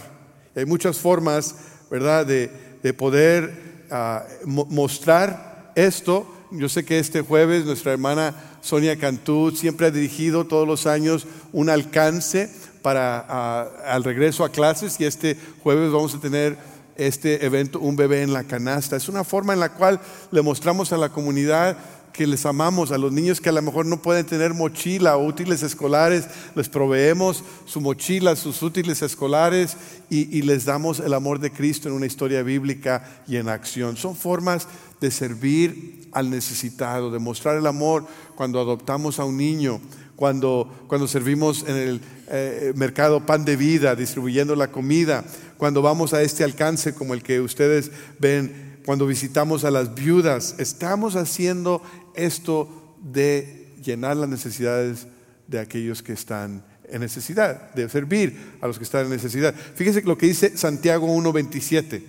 Hay 0.56 0.64
muchas 0.66 0.98
formas, 0.98 1.54
¿verdad?, 1.88 2.26
de, 2.26 2.92
poder 2.94 3.86
ah, 3.88 4.26
mostrar 4.46 5.70
esto. 5.76 6.26
Yo 6.50 6.68
sé 6.68 6.84
que 6.84 6.98
este 6.98 7.20
jueves 7.20 7.64
nuestra 7.64 7.92
hermana 7.92 8.51
Sonia 8.62 8.96
Cantú 8.96 9.50
siempre 9.50 9.88
ha 9.88 9.90
dirigido 9.90 10.46
todos 10.46 10.66
los 10.66 10.86
años 10.86 11.26
un 11.52 11.68
alcance 11.68 12.48
para 12.80 13.62
al 13.84 14.04
regreso 14.04 14.44
a 14.44 14.50
clases 14.50 14.98
y 15.00 15.04
este 15.04 15.36
jueves 15.62 15.92
vamos 15.92 16.14
a 16.14 16.20
tener 16.20 16.56
este 16.96 17.44
evento, 17.44 17.80
un 17.80 17.96
bebé 17.96 18.22
en 18.22 18.32
la 18.32 18.44
canasta. 18.44 18.96
Es 18.96 19.08
una 19.08 19.24
forma 19.24 19.52
en 19.52 19.60
la 19.60 19.72
cual 19.72 20.00
le 20.30 20.42
mostramos 20.42 20.92
a 20.92 20.96
la 20.96 21.08
comunidad 21.08 21.76
que 22.12 22.26
les 22.26 22.46
amamos, 22.46 22.92
a 22.92 22.98
los 22.98 23.12
niños 23.12 23.40
que 23.40 23.48
a 23.48 23.52
lo 23.52 23.62
mejor 23.62 23.86
no 23.86 24.02
pueden 24.02 24.26
tener 24.26 24.54
mochila 24.54 25.16
o 25.16 25.26
útiles 25.26 25.62
escolares, 25.62 26.26
les 26.54 26.68
proveemos 26.68 27.42
su 27.64 27.80
mochila, 27.80 28.36
sus 28.36 28.62
útiles 28.62 29.02
escolares 29.02 29.76
y, 30.10 30.42
les 30.42 30.64
damos 30.64 31.00
el 31.00 31.14
amor 31.14 31.38
de 31.38 31.50
Cristo 31.50 31.88
en 31.88 31.94
una 31.94 32.06
historia 32.06 32.42
bíblica 32.42 33.22
y 33.26 33.36
en 33.36 33.48
acción. 33.48 33.96
Son 33.96 34.14
formas 34.14 34.68
de 35.00 35.10
servir 35.10 36.08
al 36.12 36.28
necesitado, 36.28 37.10
de 37.10 37.18
mostrar 37.18 37.56
el 37.56 37.66
amor 37.66 38.06
cuando 38.34 38.60
adoptamos 38.60 39.18
a 39.18 39.24
un 39.24 39.38
niño, 39.38 39.80
cuando, 40.16 40.70
cuando 40.86 41.08
servimos 41.08 41.64
en 41.66 41.76
el 41.76 42.00
eh, 42.28 42.72
mercado 42.76 43.24
pan 43.24 43.44
de 43.44 43.56
vida, 43.56 43.96
distribuyendo 43.96 44.54
la 44.54 44.70
comida, 44.70 45.24
cuando 45.56 45.80
vamos 45.80 46.12
a 46.12 46.22
este 46.22 46.44
alcance 46.44 46.94
como 46.94 47.14
el 47.14 47.22
que 47.22 47.40
ustedes 47.40 47.90
ven 48.18 48.72
cuando 48.84 49.06
visitamos 49.06 49.64
a 49.64 49.70
las 49.70 49.94
viudas, 49.94 50.56
estamos 50.58 51.14
haciendo 51.16 51.82
esto 52.14 52.96
de 53.02 53.74
llenar 53.82 54.16
las 54.16 54.28
necesidades 54.28 55.06
de 55.46 55.58
aquellos 55.58 56.02
que 56.02 56.12
están 56.12 56.64
en 56.88 57.00
necesidad, 57.00 57.72
de 57.72 57.88
servir 57.88 58.56
a 58.60 58.66
los 58.66 58.78
que 58.78 58.84
están 58.84 59.04
en 59.04 59.10
necesidad. 59.10 59.54
Fíjense 59.54 60.02
lo 60.02 60.18
que 60.18 60.26
dice 60.26 60.56
Santiago 60.56 61.06
1.27. 61.08 62.02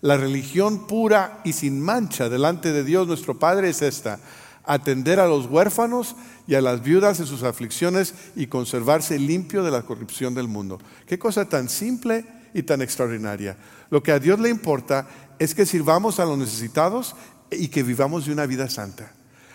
La 0.00 0.16
religión 0.16 0.86
pura 0.86 1.40
y 1.44 1.52
sin 1.52 1.80
mancha 1.80 2.28
delante 2.28 2.72
de 2.72 2.84
Dios 2.84 3.06
nuestro 3.06 3.38
Padre 3.38 3.68
es 3.68 3.82
esta, 3.82 4.18
atender 4.64 5.20
a 5.20 5.26
los 5.26 5.46
huérfanos 5.46 6.16
y 6.46 6.54
a 6.54 6.62
las 6.62 6.82
viudas 6.82 7.20
en 7.20 7.26
sus 7.26 7.42
aflicciones 7.42 8.14
y 8.34 8.46
conservarse 8.46 9.18
limpio 9.18 9.62
de 9.62 9.70
la 9.70 9.82
corrupción 9.82 10.34
del 10.34 10.48
mundo. 10.48 10.78
Qué 11.06 11.18
cosa 11.18 11.48
tan 11.48 11.68
simple 11.68 12.24
y 12.54 12.62
tan 12.62 12.80
extraordinaria. 12.80 13.56
Lo 13.90 14.02
que 14.02 14.12
a 14.12 14.18
Dios 14.18 14.40
le 14.40 14.48
importa 14.48 15.06
es 15.38 15.54
que 15.54 15.66
sirvamos 15.66 16.18
a 16.18 16.24
los 16.24 16.38
necesitados 16.38 17.14
y 17.50 17.68
que 17.68 17.82
vivamos 17.82 18.26
de 18.26 18.32
una 18.32 18.46
vida 18.46 18.68
santa. 18.68 19.12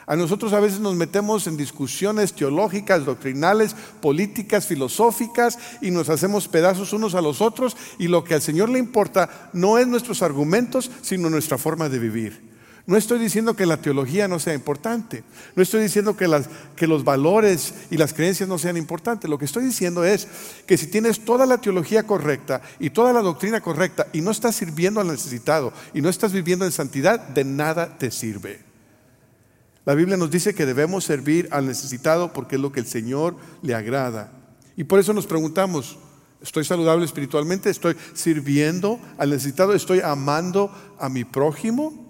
A 0.07 0.15
nosotros 0.15 0.53
a 0.53 0.59
veces 0.59 0.79
nos 0.79 0.95
metemos 0.95 1.47
en 1.47 1.57
discusiones 1.57 2.33
teológicas, 2.33 3.05
doctrinales, 3.05 3.75
políticas, 4.01 4.67
filosóficas 4.67 5.57
y 5.81 5.89
nos 5.89 6.09
hacemos 6.09 6.47
pedazos 6.47 6.93
unos 6.93 7.15
a 7.15 7.21
los 7.21 7.41
otros 7.41 7.75
y 7.97 8.07
lo 8.07 8.23
que 8.23 8.35
al 8.35 8.41
Señor 8.41 8.69
le 8.69 8.77
importa 8.77 9.49
no 9.53 9.79
es 9.79 9.87
nuestros 9.87 10.21
argumentos, 10.21 10.91
sino 11.01 11.29
nuestra 11.29 11.57
forma 11.57 11.89
de 11.89 11.99
vivir. 11.99 12.54
No 12.87 12.97
estoy 12.97 13.17
diciendo 13.17 13.55
que 13.55 13.65
la 13.65 13.77
teología 13.77 14.27
no 14.27 14.37
sea 14.37 14.53
importante, 14.53 15.23
no 15.55 15.63
estoy 15.63 15.81
diciendo 15.81 16.15
que, 16.15 16.27
los 16.87 17.03
valores 17.03 17.73
y 17.89 17.97
las 17.97 18.13
creencias 18.13 18.47
no 18.47 18.59
sean 18.59 18.77
importantes, 18.77 19.27
lo 19.27 19.39
que 19.39 19.45
estoy 19.45 19.65
diciendo 19.65 20.05
es 20.05 20.27
que 20.67 20.77
si 20.77 20.85
tienes 20.87 21.25
toda 21.25 21.47
la 21.47 21.57
teología 21.57 22.03
correcta 22.03 22.61
y 22.79 22.91
toda 22.91 23.11
la 23.11 23.21
doctrina 23.21 23.59
correcta 23.59 24.05
y 24.13 24.21
no 24.21 24.29
estás 24.29 24.57
sirviendo 24.57 25.01
al 25.01 25.07
necesitado 25.07 25.73
y 25.95 26.01
no 26.01 26.09
estás 26.09 26.31
viviendo 26.31 26.63
en 26.63 26.71
santidad, 26.71 27.19
de 27.19 27.43
nada 27.43 27.97
te 27.97 28.11
sirve. 28.11 28.59
La 29.83 29.95
Biblia 29.95 30.15
nos 30.15 30.29
dice 30.29 30.53
que 30.53 30.67
debemos 30.67 31.05
servir 31.05 31.47
al 31.51 31.65
necesitado 31.65 32.33
porque 32.33 32.55
es 32.55 32.61
lo 32.61 32.71
que 32.71 32.81
el 32.81 32.87
Señor 32.87 33.35
le 33.63 33.73
agrada. 33.73 34.31
Y 34.77 34.83
por 34.83 34.99
eso 34.99 35.11
nos 35.11 35.25
preguntamos, 35.25 35.97
¿estoy 36.39 36.63
saludable 36.65 37.05
espiritualmente? 37.05 37.71
¿Estoy 37.71 37.95
sirviendo 38.13 38.99
al 39.17 39.31
necesitado? 39.31 39.73
¿Estoy 39.73 40.01
amando 40.01 40.71
a 40.99 41.09
mi 41.09 41.23
prójimo? 41.23 42.04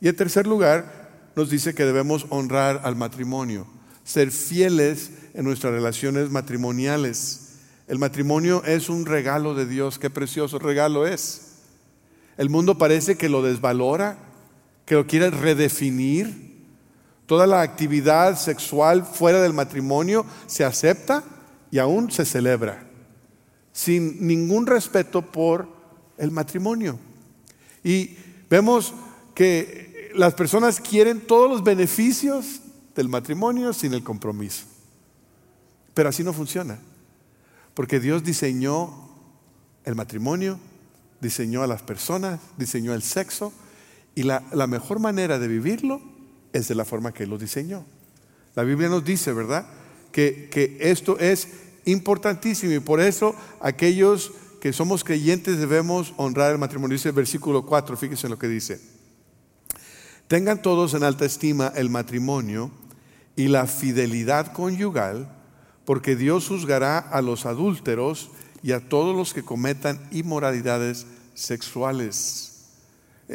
Y 0.00 0.08
en 0.08 0.16
tercer 0.16 0.46
lugar, 0.46 1.06
nos 1.36 1.50
dice 1.50 1.74
que 1.74 1.84
debemos 1.84 2.26
honrar 2.30 2.80
al 2.84 2.96
matrimonio, 2.96 3.66
ser 4.04 4.30
fieles 4.30 5.10
en 5.34 5.44
nuestras 5.44 5.72
relaciones 5.72 6.30
matrimoniales. 6.30 7.56
El 7.88 7.98
matrimonio 7.98 8.64
es 8.64 8.88
un 8.88 9.06
regalo 9.06 9.54
de 9.54 9.66
Dios, 9.66 9.98
qué 9.98 10.10
precioso 10.10 10.58
regalo 10.58 11.06
es. 11.06 11.56
El 12.36 12.50
mundo 12.50 12.78
parece 12.78 13.16
que 13.16 13.28
lo 13.28 13.42
desvalora, 13.42 14.18
que 14.84 14.94
lo 14.94 15.06
quiere 15.06 15.30
redefinir. 15.30 16.46
Toda 17.26 17.46
la 17.46 17.62
actividad 17.62 18.38
sexual 18.38 19.04
fuera 19.04 19.40
del 19.42 19.52
matrimonio 19.52 20.24
se 20.46 20.64
acepta 20.64 21.24
y 21.70 21.78
aún 21.78 22.10
se 22.10 22.24
celebra, 22.24 22.86
sin 23.72 24.26
ningún 24.26 24.66
respeto 24.66 25.22
por 25.22 25.68
el 26.16 26.30
matrimonio. 26.30 26.98
Y 27.82 28.16
vemos 28.48 28.94
que 29.34 29.85
las 30.16 30.34
personas 30.34 30.80
quieren 30.80 31.20
todos 31.20 31.48
los 31.48 31.62
beneficios 31.62 32.60
del 32.94 33.08
matrimonio 33.08 33.72
sin 33.72 33.94
el 33.94 34.02
compromiso. 34.02 34.64
Pero 35.94 36.08
así 36.08 36.24
no 36.24 36.32
funciona. 36.32 36.78
Porque 37.74 38.00
Dios 38.00 38.24
diseñó 38.24 39.10
el 39.84 39.94
matrimonio, 39.94 40.58
diseñó 41.20 41.62
a 41.62 41.66
las 41.66 41.82
personas, 41.82 42.40
diseñó 42.56 42.94
el 42.94 43.02
sexo 43.02 43.52
y 44.14 44.22
la, 44.22 44.40
mejor 44.66 44.98
manera 44.98 45.38
de 45.38 45.46
vivirlo 45.46 46.00
es 46.52 46.68
de 46.68 46.74
la 46.74 46.84
forma 46.84 47.12
que 47.12 47.24
Él 47.24 47.30
lo 47.30 47.38
diseñó. 47.38 47.84
La 48.54 48.62
Biblia 48.62 48.88
nos 48.88 49.04
dice, 49.04 49.32
¿verdad? 49.32 49.66
Que, 50.10 50.48
que 50.50 50.78
esto 50.80 51.18
es 51.18 51.48
importantísimo 51.84 52.72
y 52.72 52.80
por 52.80 53.00
eso 53.00 53.34
aquellos 53.60 54.32
que 54.60 54.72
somos 54.72 55.04
creyentes 55.04 55.58
debemos 55.58 56.14
honrar 56.16 56.52
el 56.52 56.58
matrimonio. 56.58 56.94
Dice 56.94 57.10
el 57.10 57.14
versículo 57.14 57.66
4, 57.66 57.96
fíjense 57.96 58.26
en 58.26 58.30
lo 58.30 58.38
que 58.38 58.48
dice. 58.48 58.95
Tengan 60.28 60.60
todos 60.60 60.94
en 60.94 61.04
alta 61.04 61.24
estima 61.24 61.72
el 61.76 61.88
matrimonio 61.88 62.70
y 63.36 63.46
la 63.46 63.66
fidelidad 63.66 64.52
conyugal, 64.52 65.30
porque 65.84 66.16
Dios 66.16 66.48
juzgará 66.48 66.98
a 66.98 67.22
los 67.22 67.46
adúlteros 67.46 68.30
y 68.62 68.72
a 68.72 68.88
todos 68.88 69.14
los 69.14 69.32
que 69.32 69.44
cometan 69.44 70.00
inmoralidades 70.10 71.06
sexuales. 71.34 72.52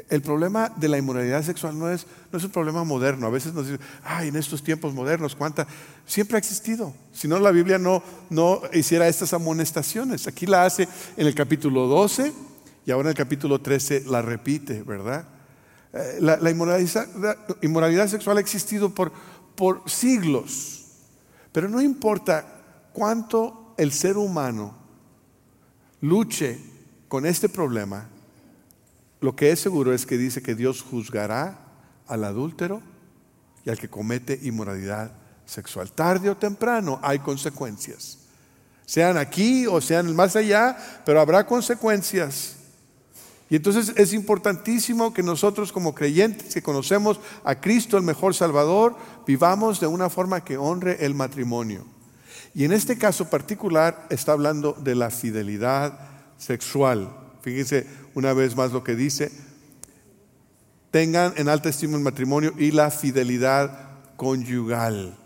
El 0.10 0.22
problema 0.22 0.70
de 0.76 0.90
la 0.90 0.98
inmoralidad 0.98 1.44
sexual 1.44 1.78
no 1.78 1.90
es, 1.90 2.06
no 2.32 2.38
es 2.38 2.44
un 2.44 2.52
problema 2.52 2.84
moderno. 2.84 3.28
A 3.28 3.30
veces 3.30 3.54
nos 3.54 3.68
dicen, 3.68 3.82
ay, 4.04 4.30
en 4.30 4.36
estos 4.36 4.64
tiempos 4.64 4.94
modernos, 4.94 5.36
¿cuánta? 5.36 5.68
Siempre 6.06 6.36
ha 6.36 6.40
existido. 6.40 6.94
Si 7.14 7.28
no, 7.28 7.40
la 7.40 7.52
Biblia 7.52 7.78
no, 7.78 8.04
no 8.30 8.62
hiciera 8.74 9.08
estas 9.08 9.34
amonestaciones. 9.34 10.28
Aquí 10.28 10.46
la 10.46 10.66
hace 10.66 10.88
en 11.16 11.28
el 11.28 11.36
capítulo 11.36 11.88
12 11.88 12.34
y 12.86 12.92
ahora 12.92 13.10
en 13.10 13.12
el 13.12 13.18
capítulo 13.18 13.60
13 13.60 14.06
la 14.08 14.22
repite, 14.22 14.84
¿verdad? 14.84 15.26
Eh, 15.94 16.18
la, 16.20 16.50
inmoralidad, 16.50 18.08
sexual 18.08 18.38
ha 18.38 18.42
existido 18.42 18.94
por, 18.94 19.12
por 19.56 19.90
siglos. 19.90 20.86
Pero 21.52 21.68
no 21.68 21.82
importa 21.82 22.46
cuánto 22.94 23.74
el 23.78 23.92
ser 23.92 24.18
humano 24.18 24.76
luche 26.02 26.60
con 27.08 27.26
este 27.26 27.50
problema, 27.50 28.08
lo 29.20 29.36
que 29.36 29.52
es 29.52 29.60
seguro 29.60 29.94
es 29.94 30.06
que 30.06 30.18
dice 30.18 30.42
que 30.42 30.56
Dios 30.56 30.82
juzgará 30.82 31.60
al 32.08 32.24
adúltero 32.24 32.82
y 33.66 33.70
al 33.70 33.78
que 33.78 33.90
comete 33.90 34.40
inmoralidad 34.44 35.12
sexual. 35.46 35.92
Tarde 35.92 36.30
o 36.30 36.38
temprano 36.38 37.00
hay 37.04 37.20
consecuencias. 37.20 38.18
Sean 38.86 39.18
aquí 39.18 39.68
o 39.68 39.80
sean 39.80 40.16
más 40.16 40.36
allá, 40.36 40.78
pero 41.06 41.22
habrá 41.22 41.46
consecuencias. 41.46 42.58
Y 43.52 43.58
entonces 43.58 43.92
es 43.98 44.14
importantísimo 44.14 45.14
que 45.14 45.22
nosotros 45.22 45.74
como 45.74 45.94
creyentes 45.94 46.54
que 46.54 46.62
conocemos 46.62 47.20
a 47.44 47.60
Cristo, 47.60 47.98
el 47.98 48.04
mejor 48.04 48.34
Salvador, 48.34 48.96
vivamos 49.28 49.82
de 49.82 49.88
una 49.88 50.10
forma 50.10 50.42
que 50.42 50.56
honre 50.56 51.06
el 51.06 51.16
matrimonio. 51.16 51.86
Y 52.56 52.64
en 52.64 52.72
este 52.72 52.98
caso 52.98 53.30
particular 53.30 54.08
está 54.10 54.32
hablando 54.32 54.72
de 54.82 54.96
la 54.96 55.10
fidelidad 55.10 56.00
sexual. 56.38 57.14
Fíjense 57.42 57.86
una 58.16 58.32
vez 58.32 58.56
más 58.56 58.72
lo 58.72 58.86
que 58.86 58.96
dice. 58.96 59.34
Tengan 60.90 61.34
en 61.36 61.50
alta 61.50 61.68
estima 61.68 61.98
el 61.98 62.04
matrimonio 62.04 62.54
y 62.58 62.72
la 62.72 62.90
fidelidad 62.90 64.00
conyugal. 64.16 65.18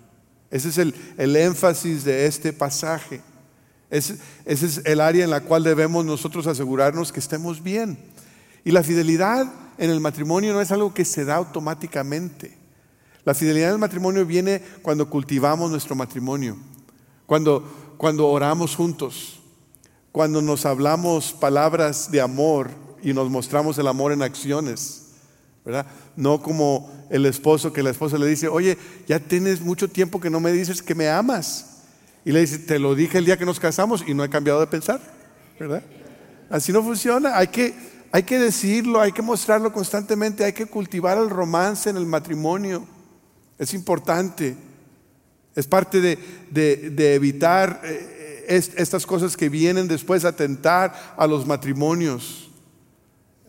Ese 0.49 0.69
es 0.69 0.79
el, 0.79 1.35
énfasis 1.35 2.03
de 2.03 2.25
este 2.25 2.53
pasaje. 2.53 3.21
Ese, 3.91 4.17
ese 4.45 4.65
es 4.65 4.81
el 4.83 4.99
área 4.99 5.23
en 5.23 5.29
la 5.29 5.41
cual 5.41 5.63
debemos 5.63 6.03
nosotros 6.03 6.47
asegurarnos 6.47 7.11
que 7.11 7.19
estemos 7.19 7.61
bien. 7.61 8.14
Y 8.65 8.71
la 8.71 8.83
fidelidad 8.83 9.49
en 9.77 9.89
el 9.89 10.01
matrimonio 10.01 10.51
no 10.53 10.59
es 10.59 10.71
algo 10.71 10.93
que 10.93 11.05
se 11.05 11.23
da 11.23 11.35
automáticamente. 11.35 12.57
La 13.23 13.33
fidelidad 13.33 13.69
en 13.69 13.75
el 13.75 13.79
matrimonio 13.79 14.25
viene 14.25 14.61
cuando 14.81 15.09
cultivamos 15.09 15.71
nuestro 15.71 15.95
matrimonio, 15.95 16.57
cuando, 17.25 17.95
cuando 17.97 18.27
oramos 18.27 18.75
juntos, 18.75 19.39
cuando 20.11 20.41
nos 20.41 20.65
hablamos 20.65 21.31
palabras 21.33 22.11
de 22.11 22.21
amor 22.21 22.71
y 23.03 23.13
nos 23.13 23.29
mostramos 23.29 23.77
el 23.77 23.87
amor 23.87 24.11
en 24.11 24.21
acciones, 24.21 25.09
¿verdad? 25.63 25.85
No 26.15 26.41
como 26.41 26.91
el 27.09 27.25
esposo 27.25 27.71
que 27.71 27.83
la 27.83 27.91
esposa 27.91 28.17
le 28.17 28.27
dice, 28.27 28.47
oye, 28.47 28.77
ya 29.07 29.19
tienes 29.19 29.61
mucho 29.61 29.87
tiempo 29.89 30.19
que 30.19 30.29
no 30.29 30.39
me 30.39 30.51
dices 30.51 30.81
que 30.81 30.95
me 30.95 31.09
amas. 31.09 31.83
Y 32.23 32.31
le 32.31 32.39
dice, 32.39 32.59
te 32.59 32.79
lo 32.79 32.95
dije 32.95 33.19
el 33.19 33.25
día 33.25 33.37
que 33.37 33.45
nos 33.45 33.59
casamos 33.59 34.03
y 34.07 34.13
no 34.13 34.23
he 34.23 34.29
cambiado 34.29 34.59
de 34.59 34.67
pensar, 34.67 34.99
¿verdad? 35.59 35.83
Así 36.49 36.71
no 36.71 36.81
funciona, 36.83 37.37
hay 37.37 37.47
que, 37.47 37.75
hay 38.11 38.23
que 38.23 38.39
decirlo, 38.39 39.01
hay 39.01 39.11
que 39.11 39.21
mostrarlo 39.21 39.71
constantemente, 39.73 40.43
hay 40.43 40.53
que 40.53 40.65
cultivar 40.65 41.17
el 41.17 41.29
romance 41.29 41.89
en 41.89 41.97
el 41.97 42.05
matrimonio. 42.05 42.85
Es 43.57 43.73
importante, 43.73 44.55
es 45.55 45.67
parte 45.67 46.01
de, 46.01 47.15
evitar... 47.15 47.81
Eh, 47.83 48.11
estas 48.47 49.05
cosas 49.05 49.35
que 49.35 49.49
vienen 49.49 49.87
después 49.87 50.25
a 50.25 50.35
tentar 50.35 51.15
a 51.17 51.27
los 51.27 51.45
matrimonios. 51.45 52.49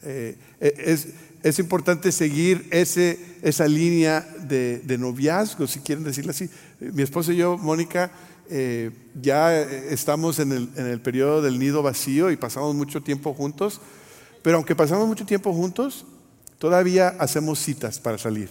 Eh, 0.02 0.36
eh, 0.60 0.98
es, 1.42 1.58
importante 1.58 2.12
seguir 2.12 2.66
ese, 2.70 3.18
esa 3.42 3.68
línea 3.68 4.20
de, 4.20 4.96
noviazgo, 4.98 5.66
si 5.66 5.80
quieren 5.80 6.04
decirlo 6.04 6.30
así. 6.30 6.48
Mi 6.80 7.02
esposa 7.02 7.32
y 7.32 7.36
yo, 7.36 7.56
Mónica, 7.58 8.10
eh, 8.48 8.90
ya 9.20 9.60
estamos 9.60 10.38
en 10.38 10.52
el, 10.52 10.68
en 10.76 10.86
el 10.86 11.00
periodo 11.00 11.42
del 11.42 11.58
nido 11.58 11.82
vacío 11.82 12.30
y 12.30 12.36
pasamos 12.36 12.74
mucho 12.74 13.02
tiempo 13.02 13.34
juntos, 13.34 13.80
pero 14.46 14.58
aunque 14.58 14.76
pasamos 14.76 15.08
mucho 15.08 15.26
tiempo 15.26 15.52
juntos, 15.52 16.06
todavía 16.60 17.08
hacemos 17.18 17.58
citas 17.58 17.98
para 17.98 18.16
salir. 18.16 18.48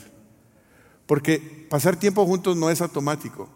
Porque 1.05 1.39
pasar 1.69 1.95
tiempo 1.95 2.25
juntos 2.25 2.57
no 2.57 2.69
es 2.69 2.81
automático. 2.81 3.47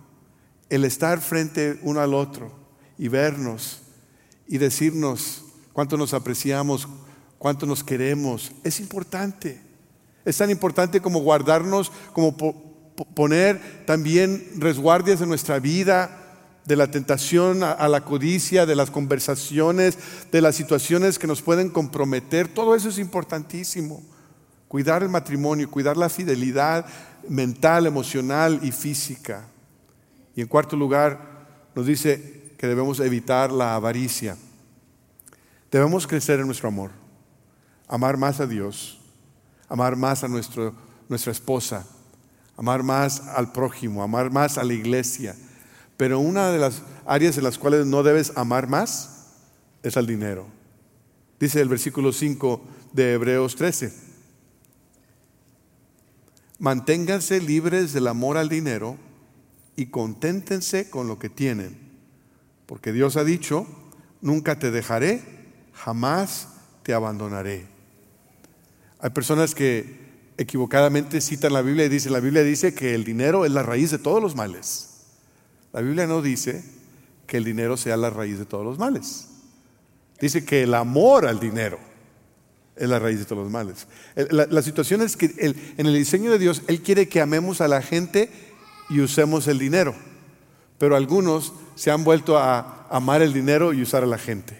El 0.69 0.85
estar 0.85 1.19
frente 1.19 1.77
uno 1.81 1.99
al 1.99 2.13
otro, 2.13 2.49
y 2.97 3.09
vernos 3.09 3.81
y 4.47 4.57
decirnos 4.57 5.43
cuánto 5.73 5.97
nos 5.97 6.13
apreciamos, 6.13 6.87
cuánto 7.37 7.65
nos 7.65 7.83
queremos. 7.83 8.53
Es 8.63 8.79
importante. 8.79 9.59
Es 10.23 10.37
tan 10.37 10.49
importante 10.49 11.01
como 11.01 11.19
guardarnos, 11.19 11.91
como 12.13 12.37
poner 13.15 13.83
también 13.85 14.49
resguardias 14.55 15.19
en 15.19 15.27
nuestra 15.27 15.59
vida 15.59 16.18
de 16.69 16.75
la 16.75 16.91
tentación 16.91 17.63
a, 17.63 17.87
la 17.87 18.05
codicia, 18.05 18.67
de 18.67 18.75
las 18.75 18.91
conversaciones, 18.91 19.97
de 20.31 20.39
las 20.39 20.55
situaciones 20.55 21.17
que 21.17 21.25
nos 21.25 21.41
pueden 21.41 21.71
comprometer. 21.71 22.47
Todo 22.47 22.75
eso 22.75 22.89
es 22.89 22.99
importantísimo. 22.99 24.03
Cuidar 24.67 25.01
el 25.01 25.09
matrimonio, 25.09 25.71
cuidar 25.71 25.97
la 25.97 26.09
fidelidad 26.09 26.85
mental, 27.27 27.87
emocional 27.87 28.59
y 28.61 28.71
física. 28.71 29.47
Y 30.35 30.41
en 30.41 30.47
cuarto 30.47 30.77
lugar, 30.77 31.47
nos 31.73 31.87
dice, 31.87 32.53
que 32.55 32.67
debemos 32.67 32.99
evitar 32.99 33.51
la 33.51 33.73
avaricia. 33.73 34.37
Debemos 35.71 36.05
crecer 36.05 36.39
en 36.39 36.45
nuestro 36.45 36.67
amor, 36.67 36.91
amar 37.87 38.15
más 38.15 38.39
a 38.41 38.45
Dios, 38.45 39.01
amar 39.69 39.95
más 39.95 40.23
a 40.23 40.27
nuestro, 40.27 40.75
nuestra 41.07 41.31
esposa, 41.31 41.87
amar 42.55 42.83
más 42.83 43.21
al 43.21 43.51
prójimo, 43.51 44.03
amar 44.03 44.29
más 44.29 44.59
a 44.59 44.63
la 44.63 44.73
iglesia. 44.73 45.35
Pero 45.99 46.19
una 46.19 46.49
de 46.49 46.57
las 46.57 46.81
áreas 47.05 47.37
en 47.37 47.43
las 47.43 47.59
cuales 47.59 47.85
no 47.85 48.01
debes 48.01 48.31
amar 48.35 48.67
más 48.67 49.27
es 49.83 49.97
al 49.97 50.07
dinero. 50.07 50.47
Dice 51.39 51.61
el 51.61 51.69
versículo 51.69 52.13
5 52.13 52.61
de 52.93 53.13
Hebreos 53.13 53.55
13. 53.55 53.93
Manténganse 56.57 57.39
libres 57.41 57.93
del 57.93 58.07
amor 58.07 58.37
al 58.37 58.47
dinero 58.49 58.97
y 59.75 59.87
conténtense 59.87 60.89
con 60.89 61.07
lo 61.07 61.19
que 61.19 61.29
tienen 61.29 61.89
porque 62.69 62.93
Dios 62.93 63.17
ha 63.17 63.23
dicho, 63.23 63.65
nunca 64.21 64.59
te 64.59 64.69
dejaré, 64.69 65.23
jamás 65.73 66.49
te 66.83 66.93
abandonaré. 66.93 67.65
Hay 68.99 69.09
personas 69.09 69.55
que 69.55 70.07
equivocadamente 70.37 71.19
citan 71.19 71.53
la 71.53 71.63
Biblia 71.63 71.85
y 71.85 71.89
dicen, 71.89 72.13
la 72.13 72.19
Biblia 72.19 72.43
dice 72.43 72.75
que 72.75 72.93
el 72.93 73.05
dinero 73.05 73.43
es 73.43 73.51
la 73.51 73.63
raíz 73.63 73.89
de 73.89 73.97
todos 73.97 74.21
los 74.21 74.35
males. 74.35 74.88
La 75.73 75.81
Biblia 75.81 76.07
no 76.07 76.21
dice 76.21 76.63
que 77.27 77.37
el 77.37 77.43
dinero 77.43 77.77
sea 77.77 77.97
la 77.97 78.09
raíz 78.09 78.39
de 78.39 78.45
todos 78.45 78.65
los 78.65 78.79
males. 78.79 79.27
Dice 80.19 80.43
que 80.43 80.63
el 80.63 80.73
amor 80.73 81.25
al 81.25 81.39
dinero 81.39 81.79
es 82.75 82.89
la 82.89 82.99
raíz 82.99 83.19
de 83.19 83.25
todos 83.25 83.43
los 83.43 83.51
males. 83.51 83.87
La, 84.15 84.61
situación 84.61 85.01
es 85.01 85.15
que 85.15 85.33
en 85.77 85.85
el 85.85 85.93
diseño 85.93 86.31
de 86.31 86.39
Dios, 86.39 86.63
Él 86.67 86.81
quiere 86.81 87.07
que 87.07 87.21
amemos 87.21 87.61
a 87.61 87.67
la 87.67 87.81
gente 87.81 88.31
y 88.89 89.01
usemos 89.01 89.47
el 89.47 89.59
dinero. 89.59 89.95
Pero 90.77 90.95
algunos 90.95 91.53
se 91.75 91.91
han 91.91 92.03
vuelto 92.03 92.37
a 92.37 92.87
amar 92.89 93.21
el 93.21 93.33
dinero 93.33 93.73
y 93.73 93.81
usar 93.81 94.03
a 94.03 94.07
la 94.07 94.17
gente. 94.17 94.57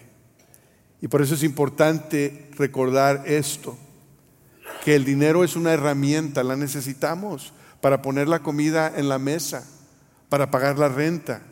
Y 1.00 1.08
por 1.08 1.22
eso 1.22 1.34
es 1.34 1.42
importante 1.42 2.50
recordar 2.56 3.24
esto, 3.26 3.76
que 4.84 4.94
el 4.94 5.04
dinero 5.04 5.44
es 5.44 5.56
una 5.56 5.72
herramienta, 5.72 6.44
la 6.44 6.56
necesitamos 6.56 7.52
para 7.80 8.02
poner 8.02 8.28
la 8.28 8.40
comida 8.40 8.92
en 8.94 9.08
la 9.08 9.18
mesa, 9.18 9.66
para 10.30 10.50
pagar 10.50 10.78
la 10.78 10.88
renta, 10.88 11.42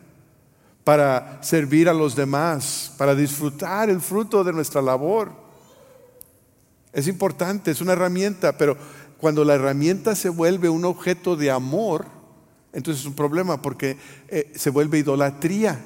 para 0.85 1.43
servir 1.43 1.91
a 1.91 1.93
los 1.93 2.17
demás, 2.17 2.95
para 2.97 3.14
disfrutar 3.14 3.91
el 3.91 4.01
fruto 4.01 4.43
de 4.43 4.55
nuestra 4.55 4.81
labor. 4.81 5.33
Es 6.95 7.07
importante, 7.09 7.73
es 7.73 7.83
una 7.83 7.93
herramienta, 7.93 8.57
pero 8.57 8.79
cuando 9.19 9.45
la 9.45 9.57
herramienta 9.57 10.14
se 10.14 10.31
vuelve 10.31 10.71
un 10.71 10.87
objeto 10.87 11.37
de 11.37 11.51
amor, 11.51 12.07
entonces 12.73 13.03
es 13.03 13.07
un 13.07 13.14
problema 13.14 13.61
porque 13.61 13.99
eh, 14.29 14.51
se 14.55 14.71
vuelve 14.71 14.99
idolatría, 14.99 15.85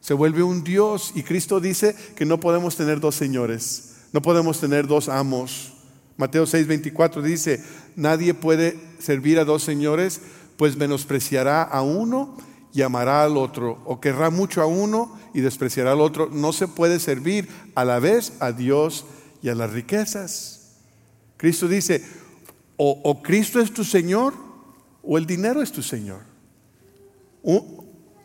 se 0.00 0.14
vuelve 0.14 0.42
un 0.42 0.64
Dios 0.64 1.12
y 1.14 1.22
Cristo 1.22 1.60
dice 1.60 1.94
que 2.16 2.24
no 2.24 2.40
podemos 2.40 2.74
tener 2.74 3.00
dos 3.00 3.14
señores, 3.14 3.96
no 4.12 4.22
podemos 4.22 4.58
tener 4.58 4.86
dos 4.86 5.08
amos. 5.08 5.74
Mateo 6.16 6.44
6:24 6.44 7.22
dice, 7.22 7.62
nadie 7.96 8.34
puede 8.34 8.78
servir 8.98 9.38
a 9.38 9.44
dos 9.44 9.62
señores, 9.62 10.20
pues 10.56 10.76
menospreciará 10.76 11.62
a 11.62 11.82
uno 11.82 12.36
y 12.72 12.82
amará 12.82 13.22
al 13.22 13.36
otro, 13.36 13.80
o 13.84 14.00
querrá 14.00 14.30
mucho 14.30 14.60
a 14.60 14.66
uno 14.66 15.16
y 15.32 15.40
despreciará 15.40 15.92
al 15.92 16.00
otro. 16.00 16.28
No 16.30 16.52
se 16.52 16.66
puede 16.66 16.98
servir 16.98 17.48
a 17.74 17.84
la 17.84 18.00
vez 18.00 18.32
a 18.40 18.50
Dios 18.50 19.06
y 19.42 19.48
a 19.48 19.54
las 19.54 19.72
riquezas. 19.72 20.78
Cristo 21.36 21.68
dice, 21.68 22.04
o, 22.76 23.22
Cristo 23.22 23.60
es 23.60 23.72
tu 23.72 23.84
Señor 23.84 24.34
o 25.02 25.18
el 25.18 25.26
dinero 25.26 25.62
es 25.62 25.70
tu 25.70 25.82
Señor. 25.82 26.22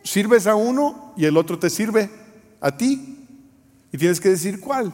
Sirves 0.02 0.46
a 0.46 0.56
uno 0.56 1.14
y 1.16 1.26
el 1.26 1.36
otro 1.36 1.58
te 1.58 1.70
sirve 1.70 2.10
a 2.60 2.76
ti. 2.76 3.28
Y 3.92 3.98
tienes 3.98 4.20
que 4.20 4.30
decir 4.30 4.60
cuál. 4.60 4.92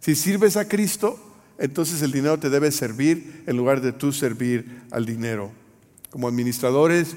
Si 0.00 0.14
sirves 0.14 0.56
a 0.56 0.68
Cristo, 0.68 1.18
entonces 1.58 2.02
el 2.02 2.12
dinero 2.12 2.38
te 2.38 2.50
debe 2.50 2.70
servir 2.70 3.44
en 3.46 3.56
lugar 3.56 3.80
de 3.80 3.92
tú 3.92 4.12
servir 4.12 4.82
al 4.90 5.06
dinero. 5.06 5.63
Como 6.14 6.28
administradores 6.28 7.16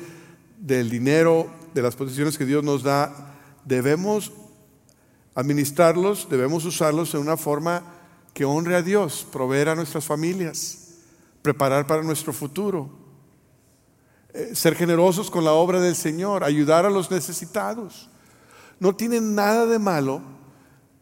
del 0.60 0.90
dinero, 0.90 1.52
de 1.76 1.84
las 1.84 1.96
posiciones 1.96 2.36
que 2.36 2.48
Dios 2.48 2.64
nos 2.64 2.82
da, 2.82 3.36
debemos 3.64 4.32
administrarlos, 5.36 6.28
debemos 6.32 6.66
usarlos 6.66 7.14
en 7.14 7.22
una 7.22 7.38
forma 7.38 7.84
que 8.34 8.44
honre 8.44 8.76
a 8.76 8.82
Dios, 8.82 9.28
proveer 9.32 9.70
a 9.70 9.76
nuestras 9.76 10.04
familias, 10.04 10.96
preparar 11.44 11.86
para 11.86 12.02
nuestro 12.02 12.34
futuro, 12.34 12.90
eh, 14.34 14.56
ser 14.56 14.74
generosos 14.74 15.30
con 15.30 15.44
la 15.44 15.52
obra 15.52 15.80
del 15.80 15.96
Señor, 15.96 16.44
ayudar 16.44 16.84
a 16.88 16.90
los 16.90 17.12
necesitados. 17.12 18.10
No 18.80 18.96
tiene 18.96 19.22
nada 19.22 19.68
de 19.68 19.78
malo 19.78 20.24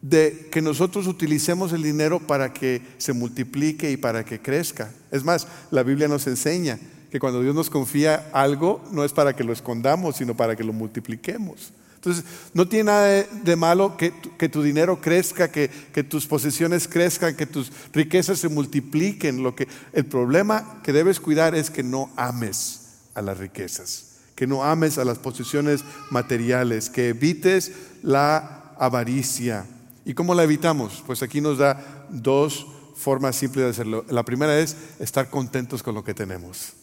de 0.02 0.50
que 0.52 0.60
nosotros 0.60 1.06
utilicemos 1.06 1.72
el 1.72 1.82
dinero 1.82 2.20
para 2.20 2.52
que 2.52 2.82
se 2.98 3.14
multiplique 3.14 3.90
y 3.90 3.96
para 3.96 4.22
que 4.22 4.42
crezca. 4.42 4.92
Es 5.10 5.24
más, 5.24 5.48
la 5.70 5.82
Biblia 5.82 6.08
nos 6.08 6.26
enseña 6.26 6.78
que 7.10 7.20
cuando 7.20 7.42
Dios 7.42 7.54
nos 7.54 7.70
confía 7.70 8.28
algo, 8.32 8.82
no 8.92 9.04
es 9.04 9.12
para 9.12 9.34
que 9.34 9.44
lo 9.44 9.52
escondamos, 9.52 10.16
sino 10.16 10.36
para 10.36 10.56
que 10.56 10.64
lo 10.64 10.72
multipliquemos. 10.72 11.72
Entonces, 12.06 12.24
no 12.54 12.68
tiene 12.68 12.84
nada 12.84 13.24
de, 13.24 13.56
malo 13.56 13.96
que, 13.96 14.12
tu 14.48 14.62
dinero 14.62 15.00
crezca, 15.00 15.50
que, 15.50 15.68
tus 16.08 16.26
posesiones 16.26 16.86
crezcan, 16.86 17.34
que 17.34 17.46
tus 17.46 17.72
riquezas 17.92 18.38
se 18.38 18.48
multipliquen. 18.48 19.42
Lo 19.42 19.56
que, 19.56 19.66
el 19.92 20.06
problema 20.06 20.80
que 20.84 20.92
debes 20.92 21.18
cuidar 21.18 21.56
es 21.56 21.68
que 21.68 21.82
no 21.82 22.10
ames 22.14 22.82
a 23.14 23.22
las 23.22 23.38
riquezas, 23.38 24.18
que 24.36 24.46
no 24.46 24.62
ames 24.62 24.98
a 24.98 25.04
las 25.04 25.18
posesiones 25.18 25.82
materiales, 26.10 26.90
que 26.90 27.08
evites 27.08 27.72
la 28.04 28.72
avaricia. 28.78 29.66
¿Y 30.04 30.14
cómo 30.14 30.34
la 30.34 30.44
evitamos? 30.44 31.02
Pues 31.06 31.24
aquí 31.24 31.40
nos 31.40 31.58
da 31.58 32.06
dos 32.08 32.68
formas 32.94 33.34
simples 33.34 33.64
de 33.64 33.70
hacerlo. 33.70 34.04
La 34.08 34.22
primera 34.22 34.56
es 34.60 34.76
estar 35.00 35.28
contentos 35.28 35.82
con 35.82 35.96
lo 35.96 36.04
que 36.04 36.14
tenemos. 36.14 36.74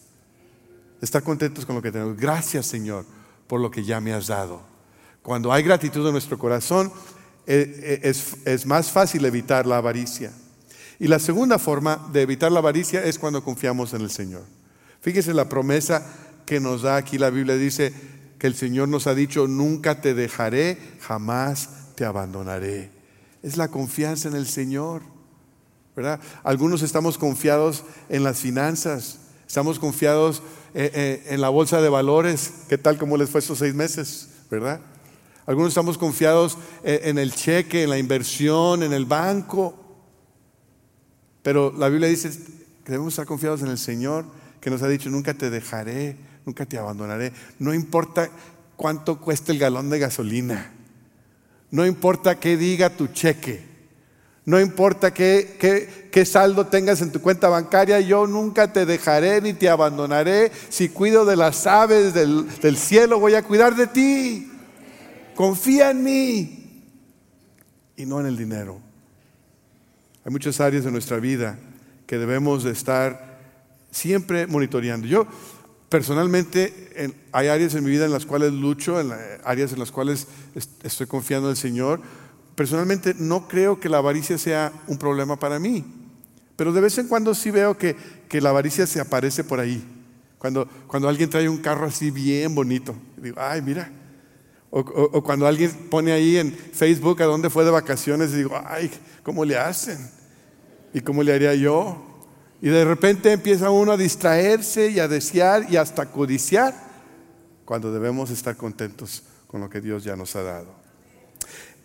Estar 1.04 1.22
contentos 1.22 1.66
con 1.66 1.76
lo 1.76 1.82
que 1.82 1.92
tenemos. 1.92 2.16
Gracias 2.16 2.66
Señor 2.66 3.04
por 3.46 3.60
lo 3.60 3.70
que 3.70 3.84
ya 3.84 4.00
me 4.00 4.14
has 4.14 4.28
dado. 4.28 4.62
Cuando 5.22 5.52
hay 5.52 5.62
gratitud 5.62 6.06
en 6.06 6.12
nuestro 6.12 6.38
corazón, 6.38 6.90
eh, 7.46 8.00
eh, 8.02 8.14
es, 8.46 8.66
más 8.66 8.90
fácil 8.90 9.24
evitar 9.26 9.66
la 9.66 9.76
avaricia. 9.76 10.32
Y 10.98 11.08
la 11.08 11.18
segunda 11.18 11.58
forma 11.58 12.08
de 12.12 12.22
evitar 12.22 12.50
la 12.50 12.60
avaricia 12.60 13.04
es 13.04 13.18
cuando 13.18 13.44
confiamos 13.44 13.92
en 13.92 14.00
el 14.00 14.10
Señor. 14.10 14.44
Fíjese 15.02 15.34
la 15.34 15.48
promesa 15.48 16.06
que 16.46 16.58
nos 16.58 16.82
da 16.82 16.96
aquí 16.96 17.18
la 17.18 17.28
Biblia. 17.28 17.56
Dice 17.56 17.92
que 18.38 18.46
el 18.46 18.54
Señor 18.54 18.88
nos 18.88 19.06
ha 19.06 19.14
dicho, 19.14 19.46
nunca 19.46 20.00
te 20.00 20.14
dejaré, 20.14 20.78
jamás 21.00 21.68
te 21.96 22.06
abandonaré. 22.06 22.90
Es 23.42 23.58
la 23.58 23.68
confianza 23.68 24.28
en 24.28 24.36
el 24.36 24.46
Señor. 24.46 25.02
¿verdad? 25.94 26.18
Algunos 26.42 26.80
estamos 26.80 27.18
confiados 27.18 27.84
en 28.08 28.24
las 28.24 28.38
finanzas, 28.38 29.20
estamos 29.46 29.78
confiados 29.78 30.42
eh, 30.74 30.90
eh, 30.94 31.26
en 31.30 31.40
la 31.40 31.48
bolsa 31.48 31.80
de 31.80 31.88
valores, 31.88 32.52
¿qué 32.68 32.78
tal 32.78 32.98
como 32.98 33.16
les 33.16 33.30
fue 33.30 33.40
estos 33.40 33.58
seis 33.58 33.74
meses? 33.74 34.28
¿Verdad? 34.50 34.80
Algunos 35.46 35.68
estamos 35.68 35.98
confiados 35.98 36.58
eh, 36.82 37.02
en 37.04 37.18
el 37.18 37.32
cheque, 37.32 37.84
en 37.84 37.90
la 37.90 37.98
inversión, 37.98 38.82
en 38.82 38.92
el 38.92 39.04
banco. 39.04 39.74
Pero 41.42 41.72
la 41.76 41.88
Biblia 41.88 42.08
dice 42.08 42.30
que 42.84 42.92
debemos 42.92 43.12
estar 43.12 43.26
confiados 43.26 43.62
en 43.62 43.68
el 43.68 43.78
Señor, 43.78 44.24
que 44.60 44.70
nos 44.70 44.82
ha 44.82 44.88
dicho, 44.88 45.10
nunca 45.10 45.34
te 45.34 45.50
dejaré, 45.50 46.16
nunca 46.46 46.64
te 46.64 46.78
abandonaré. 46.78 47.32
No 47.58 47.74
importa 47.74 48.30
cuánto 48.76 49.20
cueste 49.20 49.52
el 49.52 49.58
galón 49.58 49.90
de 49.90 49.98
gasolina. 49.98 50.72
No 51.70 51.84
importa 51.84 52.40
qué 52.40 52.56
diga 52.56 52.90
tu 52.90 53.08
cheque. 53.08 53.73
No 54.46 54.60
importa 54.60 55.14
qué, 55.14 56.26
saldo 56.26 56.66
tengas 56.66 57.00
en 57.00 57.10
tu 57.10 57.20
cuenta 57.20 57.48
bancaria, 57.48 58.00
yo 58.00 58.26
nunca 58.26 58.72
te 58.72 58.84
dejaré 58.84 59.40
ni 59.40 59.54
te 59.54 59.70
abandonaré. 59.70 60.52
Si 60.68 60.90
cuido 60.90 61.24
de 61.24 61.36
las 61.36 61.66
aves 61.66 62.12
del, 62.12 62.76
cielo, 62.76 63.18
voy 63.18 63.34
a 63.34 63.42
cuidar 63.42 63.74
de 63.74 63.86
ti. 63.86 64.50
Confía 65.34 65.90
en 65.90 66.04
mí 66.04 66.82
y 67.96 68.04
no 68.04 68.20
en 68.20 68.26
el 68.26 68.36
dinero. 68.36 68.78
Hay 70.24 70.30
muchas 70.30 70.60
áreas 70.60 70.84
de 70.84 70.90
nuestra 70.90 71.18
vida 71.18 71.58
que 72.06 72.18
debemos 72.18 72.64
de 72.64 72.72
estar 72.72 73.40
siempre 73.90 74.46
monitoreando. 74.46 75.06
Yo 75.06 75.26
personalmente 75.88 77.14
hay 77.32 77.48
áreas 77.48 77.74
en 77.74 77.84
mi 77.84 77.90
vida 77.90 78.04
en 78.04 78.12
las 78.12 78.26
cuales 78.26 78.52
lucho, 78.52 79.00
en 79.00 79.10
áreas 79.42 79.72
en 79.72 79.78
las 79.78 79.90
cuales 79.90 80.26
estoy 80.82 81.06
confiando 81.06 81.48
en 81.48 81.52
el 81.52 81.56
Señor 81.56 82.00
personalmente 82.54 83.14
no 83.18 83.48
creo 83.48 83.80
que 83.80 83.88
la 83.88 83.98
avaricia 83.98 84.38
sea 84.38 84.72
un 84.86 84.98
problema 84.98 85.38
para 85.38 85.58
mí, 85.58 85.84
pero 86.56 86.72
de 86.72 86.80
vez 86.80 86.96
en 86.98 87.08
cuando 87.08 87.34
sí 87.34 87.50
veo 87.50 87.76
que, 87.76 87.96
la 88.40 88.50
avaricia 88.50 88.84
se 88.86 89.00
aparece 89.00 89.44
por 89.44 89.60
ahí. 89.60 89.84
Cuando, 90.38 90.68
cuando 90.88 91.08
alguien 91.08 91.30
trae 91.30 91.48
un 91.48 91.58
carro 91.58 91.86
así 91.86 92.10
bien 92.10 92.52
bonito, 92.52 92.94
digo, 93.16 93.36
ay, 93.38 93.62
mira. 93.62 93.90
O, 94.70 95.22
cuando 95.22 95.46
alguien 95.46 95.70
pone 95.88 96.10
ahí 96.10 96.36
en 96.36 96.52
Facebook 96.52 97.22
a 97.22 97.26
dónde 97.26 97.48
fue 97.48 97.64
de 97.64 97.70
vacaciones, 97.70 98.32
digo, 98.32 98.60
ay, 98.66 98.90
¿cómo 99.22 99.44
le 99.44 99.56
hacen? 99.56 99.98
¿Y 100.92 101.00
cómo 101.00 101.22
le 101.22 101.32
haría 101.32 101.54
yo? 101.54 101.96
Y 102.60 102.70
de 102.70 102.84
repente 102.84 103.30
empieza 103.30 103.70
uno 103.70 103.92
a 103.92 103.96
distraerse 103.96 104.90
y 104.90 104.98
a 104.98 105.06
desear 105.06 105.66
y 105.70 105.76
hasta 105.76 106.10
codiciar, 106.10 106.74
cuando 107.64 107.92
debemos 107.92 108.30
estar 108.30 108.56
contentos 108.56 109.22
con 109.46 109.60
lo 109.60 109.70
que 109.70 109.80
Dios 109.80 110.02
ya 110.02 110.16
nos 110.16 110.34
ha 110.34 110.42
dado. 110.42 110.83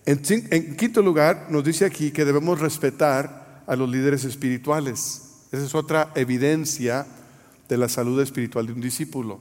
En, 0.06 0.76
quinto 0.76 1.02
lugar, 1.02 1.48
nos 1.50 1.64
dice 1.64 1.86
aquí 1.86 2.12
que 2.12 2.26
debemos 2.26 2.60
respetar 2.60 3.64
a 3.68 3.76
los 3.76 3.90
líderes 3.90 4.24
espirituales. 4.24 5.22
Esa 5.52 5.66
es 5.66 5.76
otra 5.76 6.12
evidencia 6.16 7.06
de 7.68 7.78
la 7.78 7.90
salud 7.90 8.20
espiritual 8.22 8.66
de 8.66 8.74
un 8.74 8.82
discípulo. 8.82 9.40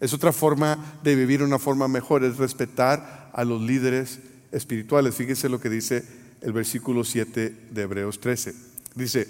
Es 0.00 0.12
otra 0.12 0.32
forma 0.32 1.00
de 1.02 1.16
vivir 1.16 1.42
una 1.42 1.58
forma 1.58 1.88
mejor, 1.88 2.24
es 2.24 2.36
respetar 2.36 3.30
a 3.32 3.44
los 3.44 3.62
líderes 3.62 4.20
espirituales. 4.52 5.14
Fíjense 5.14 5.48
lo 5.48 5.60
que 5.60 5.70
dice 5.70 6.04
el 6.40 6.52
versículo 6.52 7.04
7 7.04 7.68
de 7.70 7.82
Hebreos 7.82 8.20
13. 8.20 8.54
Dice, 8.94 9.28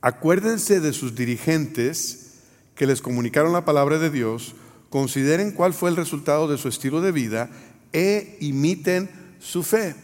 acuérdense 0.00 0.80
de 0.80 0.92
sus 0.92 1.14
dirigentes 1.14 2.30
que 2.74 2.86
les 2.86 3.02
comunicaron 3.02 3.52
la 3.52 3.64
palabra 3.64 3.98
de 3.98 4.10
Dios, 4.10 4.54
consideren 4.88 5.52
cuál 5.52 5.74
fue 5.74 5.90
el 5.90 5.96
resultado 5.96 6.48
de 6.48 6.58
su 6.58 6.68
estilo 6.68 7.00
de 7.00 7.12
vida 7.12 7.50
e 7.92 8.36
imiten 8.40 9.10
su 9.38 9.62
fe. 9.62 9.94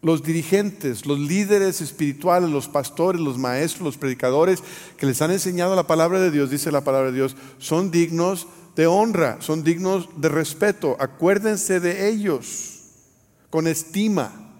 Los 0.00 0.22
dirigentes, 0.22 1.06
los 1.06 1.18
líderes 1.18 1.80
espirituales, 1.80 2.50
los 2.50 2.68
pastores, 2.68 3.20
los 3.20 3.36
maestros, 3.36 3.82
los 3.84 3.96
predicadores 3.96 4.62
que 4.96 5.06
les 5.06 5.20
han 5.20 5.32
enseñado 5.32 5.74
la 5.74 5.86
palabra 5.86 6.20
de 6.20 6.30
Dios, 6.30 6.50
dice 6.50 6.70
la 6.70 6.84
palabra 6.84 7.10
de 7.10 7.16
Dios, 7.16 7.36
son 7.58 7.90
dignos 7.90 8.46
de 8.76 8.86
honra, 8.86 9.38
son 9.40 9.64
dignos 9.64 10.08
de 10.16 10.28
respeto. 10.28 10.96
Acuérdense 11.00 11.80
de 11.80 12.08
ellos 12.08 12.78
con 13.50 13.66
estima, 13.66 14.54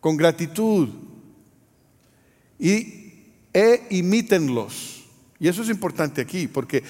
con 0.00 0.18
gratitud 0.18 0.90
y 2.58 3.04
e 3.54 3.86
imítenlos. 3.90 5.03
Y 5.40 5.48
eso 5.48 5.62
es 5.62 5.68
importante 5.68 6.20
aquí, 6.20 6.46
porque 6.46 6.84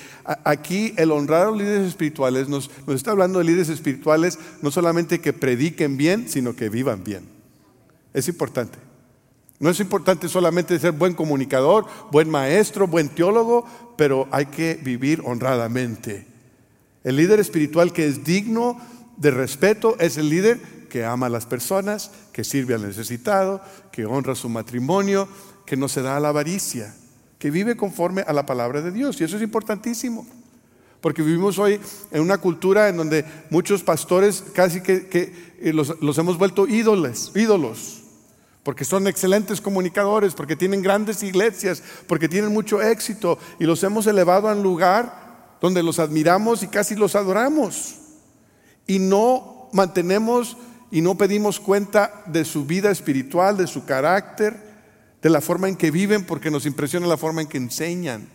aquí 0.44 0.92
el 0.96 1.12
honrar 1.12 1.42
a 1.42 1.50
los 1.50 1.58
líderes 1.58 1.88
espirituales 1.88 2.48
nos, 2.48 2.70
está 2.88 3.12
hablando 3.12 3.38
de 3.38 3.46
líderes 3.46 3.70
espirituales 3.70 4.38
no 4.60 4.70
solamente 4.70 5.20
que 5.20 5.32
prediquen 5.32 5.96
bien, 5.96 6.28
sino 6.28 6.54
que 6.54 6.68
vivan 6.68 7.04
bien. 7.04 7.26
Es 8.12 8.28
importante. 8.28 8.78
No 9.60 9.70
es 9.70 9.80
importante 9.80 10.28
solamente 10.28 10.78
ser 10.78 10.92
buen 10.92 11.14
comunicador, 11.14 11.86
buen 12.12 12.28
maestro, 12.28 12.86
buen 12.86 13.08
teólogo, 13.08 13.66
pero 13.96 14.28
hay 14.30 14.46
que 14.46 14.74
vivir 14.74 15.22
honradamente. 15.24 16.26
El 17.02 17.16
líder 17.16 17.40
espiritual 17.40 17.92
que 17.92 18.06
es 18.06 18.24
digno 18.24 18.78
de 19.16 19.30
respeto 19.30 19.96
es 19.98 20.18
el 20.18 20.28
líder 20.28 20.60
que 20.90 21.04
ama 21.04 21.26
a 21.26 21.30
las 21.30 21.46
personas, 21.46 22.10
que 22.32 22.44
sirve 22.44 22.74
al 22.74 22.86
necesitado, 22.86 23.62
que 23.90 24.04
honra 24.04 24.34
su 24.34 24.48
matrimonio, 24.48 25.28
que 25.64 25.76
no 25.76 25.88
se 25.88 26.02
da 26.02 26.16
a 26.16 26.20
la 26.20 26.28
avaricia 26.28 26.94
que 27.44 27.50
vive 27.50 27.76
conforme 27.76 28.22
a 28.22 28.32
la 28.32 28.46
palabra 28.46 28.80
de 28.80 28.90
Dios. 28.90 29.20
Y 29.20 29.24
eso 29.24 29.36
es 29.36 29.42
importantísimo. 29.42 30.26
Porque 31.02 31.20
vivimos 31.20 31.58
hoy 31.58 31.78
en 32.10 32.22
una 32.22 32.38
cultura 32.38 32.88
en 32.88 32.96
donde 32.96 33.22
muchos 33.50 33.82
pastores 33.82 34.42
casi 34.54 34.80
que, 34.80 35.10
eh, 35.60 35.72
los, 35.74 36.16
hemos 36.16 36.38
vuelto 36.38 36.66
ídolos, 36.66 37.32
ídolos. 37.34 38.00
Porque 38.62 38.86
son 38.86 39.06
excelentes 39.08 39.60
comunicadores, 39.60 40.32
porque 40.32 40.56
tienen 40.56 40.80
grandes 40.80 41.22
iglesias, 41.22 41.82
porque 42.06 42.30
tienen 42.30 42.50
mucho 42.50 42.80
éxito. 42.80 43.38
Y 43.58 43.64
los 43.64 43.84
hemos 43.84 44.06
elevado 44.06 44.48
a 44.48 44.54
un 44.54 44.62
lugar 44.62 45.58
donde 45.60 45.82
los 45.82 45.98
admiramos 45.98 46.62
y 46.62 46.68
casi 46.68 46.94
los 46.94 47.14
adoramos. 47.14 47.96
Y 48.86 49.00
no 49.00 49.68
mantenemos 49.74 50.56
y 50.90 51.02
no 51.02 51.18
pedimos 51.18 51.60
cuenta 51.60 52.22
de 52.24 52.46
su 52.46 52.64
vida 52.64 52.90
espiritual, 52.90 53.58
de 53.58 53.66
su 53.66 53.84
carácter, 53.84 54.73
de 55.24 55.30
la 55.30 55.40
forma 55.40 55.70
en 55.70 55.76
que 55.76 55.90
viven 55.90 56.26
porque 56.26 56.50
nos 56.50 56.66
impresiona 56.66 57.06
la 57.06 57.16
forma 57.16 57.40
en 57.40 57.48
que 57.48 57.56
enseñan. 57.56 58.28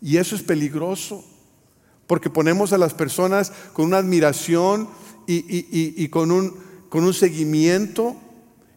Y 0.00 0.18
eso 0.18 0.36
es 0.36 0.42
peligroso, 0.44 1.24
porque 2.06 2.30
ponemos 2.30 2.72
a 2.72 2.78
las 2.78 2.94
personas 2.94 3.52
con 3.72 3.86
una 3.86 3.98
admiración 3.98 4.88
y, 5.26 6.06
con, 6.10 6.30
un, 6.30 6.54
con 6.88 7.02
un 7.02 7.12
seguimiento 7.12 8.16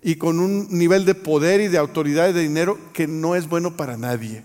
y 0.01 0.15
con 0.15 0.39
un 0.39 0.67
nivel 0.71 1.05
de 1.05 1.13
poder 1.13 1.61
y 1.61 1.67
de 1.67 1.77
autoridad 1.77 2.29
y 2.29 2.33
de 2.33 2.41
dinero 2.41 2.79
que 2.93 3.05
no 3.05 3.35
es 3.35 3.47
bueno 3.47 3.77
para 3.77 3.95
nadie, 3.95 4.43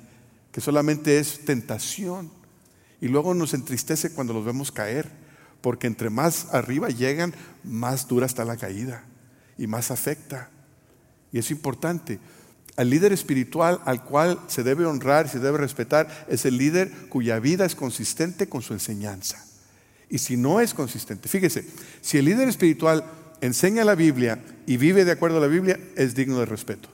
que 0.52 0.60
solamente 0.60 1.18
es 1.18 1.46
tentación. 1.46 2.30
Y 3.00 3.08
luego 3.08 3.32
nos 3.32 3.54
entristece 3.54 4.12
cuando 4.12 4.34
los 4.34 4.44
vemos 4.44 4.70
caer, 4.70 5.10
porque 5.62 5.86
entre 5.86 6.10
más 6.10 6.48
arriba 6.52 6.90
llegan, 6.90 7.32
más 7.64 8.06
dura 8.06 8.26
está 8.26 8.44
la 8.44 8.58
caída 8.58 9.06
y 9.56 9.66
más 9.66 9.90
afecta. 9.90 10.50
Y 11.32 11.38
es 11.38 11.50
importante. 11.50 12.18
El 12.80 12.88
líder 12.88 13.12
espiritual 13.12 13.82
al 13.84 14.02
cual 14.02 14.40
se 14.46 14.62
debe 14.62 14.86
honrar, 14.86 15.28
se 15.28 15.38
debe 15.38 15.58
respetar, 15.58 16.24
es 16.30 16.46
el 16.46 16.56
líder 16.56 16.90
cuya 17.10 17.38
vida 17.38 17.66
es 17.66 17.74
consistente 17.74 18.48
con 18.48 18.62
su 18.62 18.72
enseñanza. 18.72 19.44
Y 20.08 20.16
si 20.16 20.38
no 20.38 20.62
es 20.62 20.72
consistente, 20.72 21.28
fíjese, 21.28 21.66
si 22.00 22.16
el 22.16 22.24
líder 22.24 22.48
espiritual 22.48 23.04
enseña 23.42 23.84
la 23.84 23.94
Biblia 23.94 24.42
y 24.66 24.78
vive 24.78 25.04
de 25.04 25.12
acuerdo 25.12 25.36
a 25.36 25.40
la 25.42 25.46
Biblia, 25.46 25.78
es 25.94 26.14
digno 26.14 26.38
de 26.38 26.46
respeto. 26.46 26.88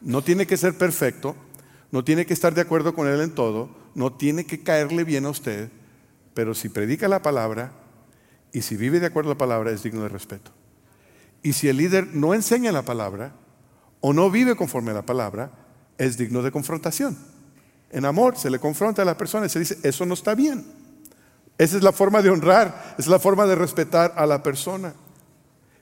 No 0.00 0.22
tiene 0.22 0.46
que 0.46 0.56
ser 0.56 0.78
perfecto, 0.78 1.34
no 1.90 2.04
tiene 2.04 2.24
que 2.24 2.32
estar 2.32 2.54
de 2.54 2.60
acuerdo 2.60 2.94
con 2.94 3.08
él 3.08 3.20
en 3.20 3.34
todo, 3.34 3.76
no 3.96 4.12
tiene 4.12 4.46
que 4.46 4.62
caerle 4.62 5.02
bien 5.02 5.26
a 5.26 5.30
usted, 5.30 5.70
pero 6.34 6.54
si 6.54 6.68
predica 6.68 7.08
la 7.08 7.22
palabra 7.22 7.72
y 8.52 8.62
si 8.62 8.76
vive 8.76 9.00
de 9.00 9.06
acuerdo 9.06 9.32
a 9.32 9.34
la 9.34 9.38
palabra, 9.38 9.72
es 9.72 9.82
digno 9.82 10.04
de 10.04 10.08
respeto. 10.08 10.52
Y 11.42 11.54
si 11.54 11.68
el 11.68 11.78
líder 11.78 12.14
no 12.14 12.32
enseña 12.32 12.70
la 12.70 12.82
palabra, 12.82 13.34
o 14.00 14.12
no 14.12 14.30
vive 14.30 14.56
conforme 14.56 14.90
a 14.90 14.94
la 14.94 15.06
palabra, 15.06 15.50
es 15.98 16.16
digno 16.16 16.42
de 16.42 16.50
confrontación. 16.50 17.16
En 17.90 18.04
amor 18.04 18.36
se 18.36 18.50
le 18.50 18.58
confronta 18.58 19.02
a 19.02 19.04
la 19.04 19.16
persona 19.16 19.46
y 19.46 19.48
se 19.48 19.58
dice, 19.58 19.78
eso 19.82 20.04
no 20.06 20.14
está 20.14 20.34
bien. 20.34 20.64
Esa 21.58 21.76
es 21.76 21.82
la 21.82 21.92
forma 21.92 22.20
de 22.20 22.30
honrar, 22.30 22.96
es 22.98 23.06
la 23.06 23.18
forma 23.18 23.46
de 23.46 23.54
respetar 23.54 24.12
a 24.16 24.26
la 24.26 24.42
persona. 24.42 24.94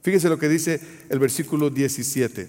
Fíjese 0.03 0.29
lo 0.29 0.39
que 0.39 0.49
dice 0.49 0.81
el 1.09 1.19
versículo 1.19 1.71
17. 1.71 2.49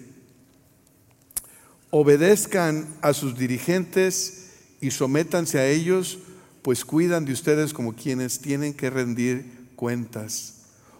Obedezcan 1.90 2.86
a 3.02 3.14
sus 3.14 3.38
dirigentes 3.38 4.50
y 4.82 4.92
sométanse 4.92 5.60
a 5.60 5.68
ellos, 5.68 6.20
pues 6.62 6.84
cuidan 6.84 7.26
de 7.26 7.34
ustedes 7.34 7.74
como 7.74 7.96
quienes 7.96 8.40
tienen 8.40 8.74
que 8.74 8.90
rendir 8.90 9.70
cuentas. 9.76 10.56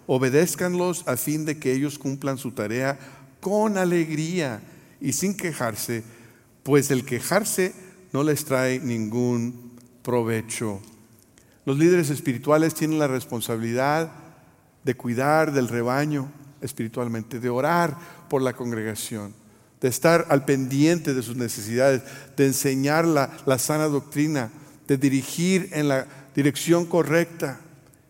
Obedézcanlos 0.08 1.08
a 1.08 1.18
fin 1.18 1.46
de 1.46 1.60
que 1.60 1.74
ellos 1.74 2.00
cumplan 2.00 2.38
su 2.38 2.52
tarea 2.52 2.98
con 3.46 3.78
alegría 3.78 4.60
y 5.00 5.14
sin 5.14 5.38
quejarse, 5.38 6.04
pues 6.64 6.90
el 6.90 7.06
quejarse 7.06 7.76
no 8.12 8.24
les 8.24 8.44
trae 8.44 8.80
ningún 8.80 9.74
provecho. 10.02 10.82
Los 11.64 11.78
líderes 11.78 12.10
espirituales 12.10 12.74
tienen 12.74 12.98
la 12.98 13.06
responsabilidad 13.06 14.12
de 14.84 14.96
cuidar 14.96 15.54
del 15.54 15.68
rebaño 15.68 16.32
espiritualmente, 16.60 17.40
de 17.40 17.50
orar 17.52 17.96
por 18.32 18.42
la 18.42 18.54
congregación, 18.54 19.36
de 19.80 19.90
estar 19.90 20.26
al 20.30 20.44
pendiente 20.44 21.14
de 21.14 21.22
sus 21.22 21.36
necesidades, 21.36 22.02
de 22.36 22.48
enseñar 22.48 23.06
la, 23.06 23.30
la 23.46 23.60
sana 23.60 23.86
doctrina, 23.86 24.50
de 24.88 24.98
dirigir 24.98 25.70
en 25.74 25.88
la 25.88 26.08
dirección 26.36 26.88
correcta. 26.88 27.60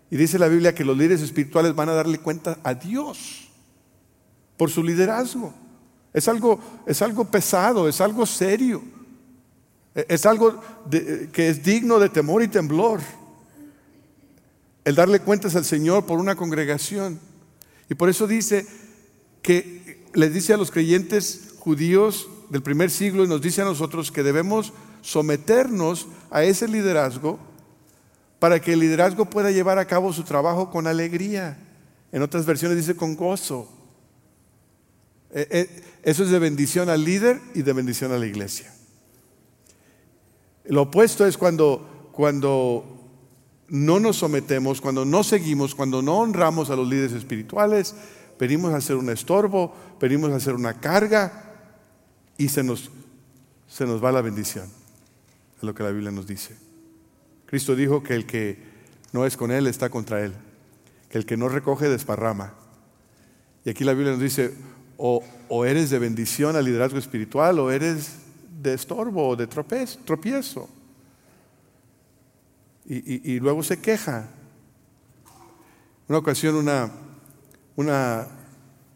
Y 0.09 0.15
dice 0.15 0.39
la 0.39 0.47
Biblia 0.47 0.73
que 0.73 0.85
los 0.85 0.97
líderes 0.97 1.19
espirituales 1.19 1.75
van 1.75 1.89
a 1.89 1.93
darle 1.93 2.19
cuenta 2.19 2.57
a 2.63 2.73
Dios 2.73 3.44
por 4.57 4.69
su 4.69 4.83
liderazgo. 4.83 5.53
Es 6.13 6.27
algo, 6.27 6.59
es 6.85 7.01
algo 7.01 7.25
pesado, 7.25 7.87
es 7.89 7.99
algo 8.01 8.25
serio. 8.25 8.81
E, 9.93 10.05
es 10.09 10.25
algo 10.25 10.61
que 10.89 11.49
es 11.49 11.63
digno 11.63 11.99
de 11.99 12.09
temor 12.09 12.41
y 12.43 12.47
temblor. 12.47 13.01
El 14.83 14.95
darle 14.95 15.19
cuentas 15.19 15.55
al 15.55 15.65
Señor 15.65 16.05
por 16.05 16.19
una 16.19 16.35
congregación. 16.35 17.19
Y 17.89 17.95
por 17.95 18.09
eso 18.09 18.27
dice 18.27 18.65
que 19.41 20.05
les 20.13 20.33
dice 20.33 20.53
a 20.53 20.57
los 20.57 20.71
creyentes 20.71 21.55
judíos 21.59 22.29
del 22.49 22.61
primer 22.61 22.89
siglo 22.91 23.23
y 23.23 23.27
nos 23.27 23.41
dice 23.41 23.61
a 23.61 23.65
nosotros 23.65 24.11
que 24.11 24.23
debemos 24.23 24.73
someternos 25.01 26.07
a 26.31 26.43
ese 26.43 26.67
liderazgo 26.67 27.39
para 28.39 28.59
que 28.59 28.73
el 28.73 28.79
liderazgo 28.79 29.25
pueda 29.25 29.51
llevar 29.51 29.79
a 29.79 29.85
cabo 29.85 30.13
su 30.13 30.23
trabajo 30.23 30.69
con 30.69 30.87
alegría. 30.87 31.57
En 32.11 32.21
otras 32.21 32.45
versiones 32.45 32.77
dice 32.77 32.95
con 32.95 33.15
gozo. 33.15 33.74
Eh, 35.35 35.47
eh, 35.51 35.83
eso 36.03 36.23
es 36.23 36.29
de 36.29 36.39
bendición 36.39 36.89
al 36.89 37.03
líder 37.03 37.41
y 37.53 37.61
de 37.61 37.73
bendición 37.73 38.13
a 38.13 38.17
la 38.17 38.25
iglesia. 38.25 38.73
Lo 40.63 40.83
opuesto 40.83 41.27
es 41.27 41.37
cuando, 41.37 42.09
cuando 42.13 43.11
no 43.67 43.99
nos 43.99 44.15
sometemos, 44.15 44.79
cuando 44.79 45.03
no 45.03 45.25
seguimos, 45.25 45.75
cuando 45.75 46.01
no 46.01 46.19
honramos 46.19 46.69
a 46.69 46.77
los 46.77 46.87
líderes 46.87 47.11
espirituales, 47.11 47.95
venimos 48.39 48.73
a 48.73 48.77
hacer 48.77 48.95
un 48.95 49.09
estorbo, 49.09 49.75
venimos 49.99 50.31
a 50.31 50.37
hacer 50.37 50.55
una 50.55 50.79
carga 50.79 51.53
y 52.37 52.47
se 52.47 52.63
nos, 52.63 52.89
se 53.67 53.85
nos 53.85 54.01
va 54.01 54.13
la 54.13 54.21
bendición. 54.21 54.69
Es 55.57 55.63
lo 55.63 55.75
que 55.75 55.83
la 55.83 55.91
Biblia 55.91 56.11
nos 56.11 56.27
dice. 56.27 56.55
Cristo 57.45 57.75
dijo 57.75 58.03
que 58.03 58.15
el 58.15 58.25
que 58.25 58.57
no 59.11 59.25
es 59.25 59.35
con 59.35 59.51
Él 59.51 59.67
está 59.67 59.89
contra 59.89 60.23
Él, 60.23 60.33
que 61.09 61.17
el 61.17 61.25
que 61.25 61.35
no 61.35 61.49
recoge 61.49 61.89
desparrama. 61.89 62.53
Y 63.65 63.69
aquí 63.71 63.83
la 63.83 63.93
Biblia 63.93 64.13
nos 64.13 64.21
dice, 64.21 64.53
o, 64.97 65.23
eres 65.65 65.89
de 65.89 65.99
bendición 65.99 66.55
al 66.55 66.65
liderazgo 66.65 66.97
espiritual 66.97 67.59
o 67.59 67.71
eres 67.71 68.11
de 68.61 68.73
estorbo 68.73 69.29
o 69.29 69.35
de 69.35 69.47
tropiezo. 69.47 70.69
Y, 72.87 73.39
luego 73.39 73.63
se 73.63 73.79
queja. 73.81 74.29
Una 76.07 76.19
ocasión 76.19 76.55
una, 76.55 76.91
una 77.75 78.27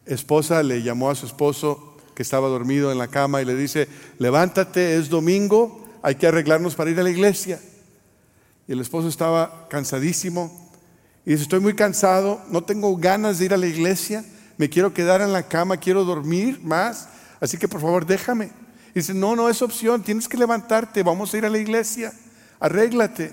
esposa 0.06 0.62
le 0.62 0.84
llamó 0.84 1.10
a 1.10 1.16
su 1.16 1.26
esposo 1.26 1.98
que 2.14 2.22
estaba 2.22 2.50
dormido 2.50 2.92
en 2.92 3.00
la 3.00 3.08
cama 3.08 3.42
y 3.42 3.46
le 3.46 3.56
dice, 3.56 3.88
levántate, 4.20 4.98
es 4.98 5.10
domingo, 5.10 5.88
hay 6.04 6.16
que 6.16 6.28
arreglarnos 6.28 6.76
para 6.76 6.92
ir 6.92 7.00
a 7.00 7.04
la 7.04 7.10
iglesia. 7.10 7.60
Y 8.68 8.74
el 8.74 8.82
esposo 8.82 9.08
estaba 9.08 9.68
cansadísimo 9.70 10.70
y 11.26 11.32
dice, 11.32 11.44
estoy 11.44 11.60
muy 11.60 11.74
cansado, 11.74 12.42
no 12.52 12.64
tengo 12.64 12.96
ganas 12.98 13.40
de 13.40 13.46
ir 13.46 13.54
a 13.54 13.58
la 13.58 13.68
iglesia 13.68 14.24
me 14.60 14.70
quiero 14.70 14.94
quedar 14.94 15.22
en 15.22 15.32
la 15.32 15.44
cama, 15.44 15.78
quiero 15.78 16.04
dormir 16.04 16.60
más, 16.62 17.08
así 17.40 17.58
que 17.58 17.70
por 17.70 17.80
favor 17.80 18.06
déjame. 18.06 18.52
dice, 18.94 19.14
no, 19.14 19.34
no 19.34 19.48
es 19.48 19.62
opción, 19.62 20.04
tienes 20.04 20.28
que 20.28 20.36
levantarte, 20.36 21.02
vamos 21.02 21.34
a 21.34 21.38
ir 21.38 21.46
a 21.46 21.50
la 21.50 21.58
iglesia, 21.58 22.12
arréglate. 22.60 23.32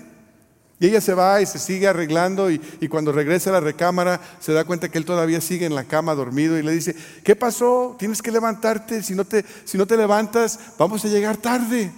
Y 0.79 0.87
ella 0.87 1.01
se 1.01 1.13
va 1.13 1.41
y 1.41 1.45
se 1.45 1.59
sigue 1.59 1.85
arreglando 1.85 2.49
y, 2.49 2.59
cuando 2.89 3.11
regresa 3.11 3.49
a 3.49 3.53
la 3.53 3.59
recámara 3.59 4.21
se 4.39 4.53
da 4.53 4.63
cuenta 4.63 4.87
que 4.87 4.97
él 4.97 5.03
todavía 5.03 5.41
sigue 5.41 5.65
en 5.65 5.75
la 5.75 5.83
cama 5.83 6.15
dormido 6.15 6.57
y 6.57 6.63
le 6.63 6.71
dice, 6.71 6.95
¿qué 7.25 7.35
pasó? 7.35 7.97
Tienes 7.99 8.21
que 8.21 8.31
levantarte, 8.31 9.03
si 9.03 9.13
no 9.13 9.25
te, 9.25 9.43
si 9.65 9.77
no 9.77 9.85
te 9.85 9.97
levantas 9.97 10.57
vamos 10.77 11.03
a 11.03 11.09
llegar 11.09 11.35
tarde. 11.35 11.91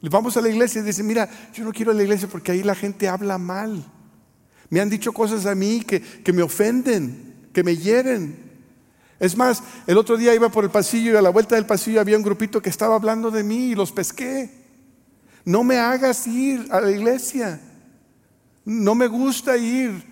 Vamos 0.00 0.34
a 0.38 0.40
la 0.40 0.48
iglesia 0.48 0.80
y 0.80 0.84
dice, 0.84 1.02
mira, 1.02 1.28
yo 1.52 1.62
no 1.62 1.72
quiero 1.72 1.90
a 1.90 1.94
la 1.94 2.02
iglesia 2.02 2.26
porque 2.28 2.52
ahí 2.52 2.62
la 2.62 2.74
gente 2.74 3.06
habla 3.06 3.36
mal. 3.36 3.84
Me 4.70 4.80
han 4.80 4.88
dicho 4.88 5.12
cosas 5.12 5.44
a 5.44 5.54
mí 5.54 5.82
que, 5.82 6.00
que 6.00 6.32
me 6.32 6.42
ofenden 6.42 7.33
que 7.54 7.64
me 7.64 7.76
hieren. 7.76 8.36
Es 9.18 9.36
más, 9.36 9.62
el 9.86 9.96
otro 9.96 10.18
día 10.18 10.34
iba 10.34 10.50
por 10.50 10.64
el 10.64 10.70
pasillo 10.70 11.12
y 11.12 11.16
a 11.16 11.22
la 11.22 11.30
vuelta 11.30 11.54
del 11.54 11.64
pasillo 11.64 12.00
había 12.00 12.18
un 12.18 12.22
grupito 12.22 12.60
que 12.60 12.68
estaba 12.68 12.96
hablando 12.96 13.30
de 13.30 13.42
mí 13.42 13.70
y 13.70 13.74
los 13.74 13.92
pesqué. 13.92 14.50
No 15.46 15.64
me 15.64 15.78
hagas 15.78 16.26
ir 16.26 16.66
a 16.70 16.80
la 16.80 16.90
iglesia. 16.90 17.60
No 18.64 18.94
me 18.94 19.06
gusta 19.06 19.56
ir. 19.56 20.04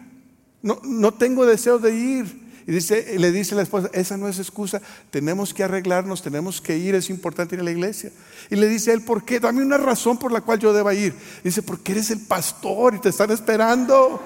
No, 0.62 0.80
no 0.84 1.12
tengo 1.12 1.44
deseo 1.44 1.78
de 1.78 1.94
ir. 1.94 2.42
Y 2.66 2.72
dice, 2.72 3.18
le 3.18 3.32
dice 3.32 3.56
la 3.56 3.62
esposa, 3.62 3.90
esa 3.92 4.16
no 4.16 4.28
es 4.28 4.38
excusa, 4.38 4.80
tenemos 5.10 5.52
que 5.52 5.64
arreglarnos, 5.64 6.22
tenemos 6.22 6.60
que 6.60 6.78
ir, 6.78 6.94
es 6.94 7.10
importante 7.10 7.56
ir 7.56 7.60
a 7.60 7.64
la 7.64 7.72
iglesia. 7.72 8.12
Y 8.50 8.56
le 8.56 8.68
dice 8.68 8.92
él, 8.92 9.02
¿por 9.02 9.24
qué? 9.24 9.40
Dame 9.40 9.62
una 9.62 9.78
razón 9.78 10.16
por 10.16 10.30
la 10.30 10.42
cual 10.42 10.60
yo 10.60 10.72
deba 10.72 10.94
ir. 10.94 11.12
Dice, 11.42 11.62
porque 11.62 11.90
eres 11.90 12.10
el 12.12 12.20
pastor 12.20 12.94
y 12.94 13.00
te 13.00 13.08
están 13.08 13.32
esperando. 13.32 14.22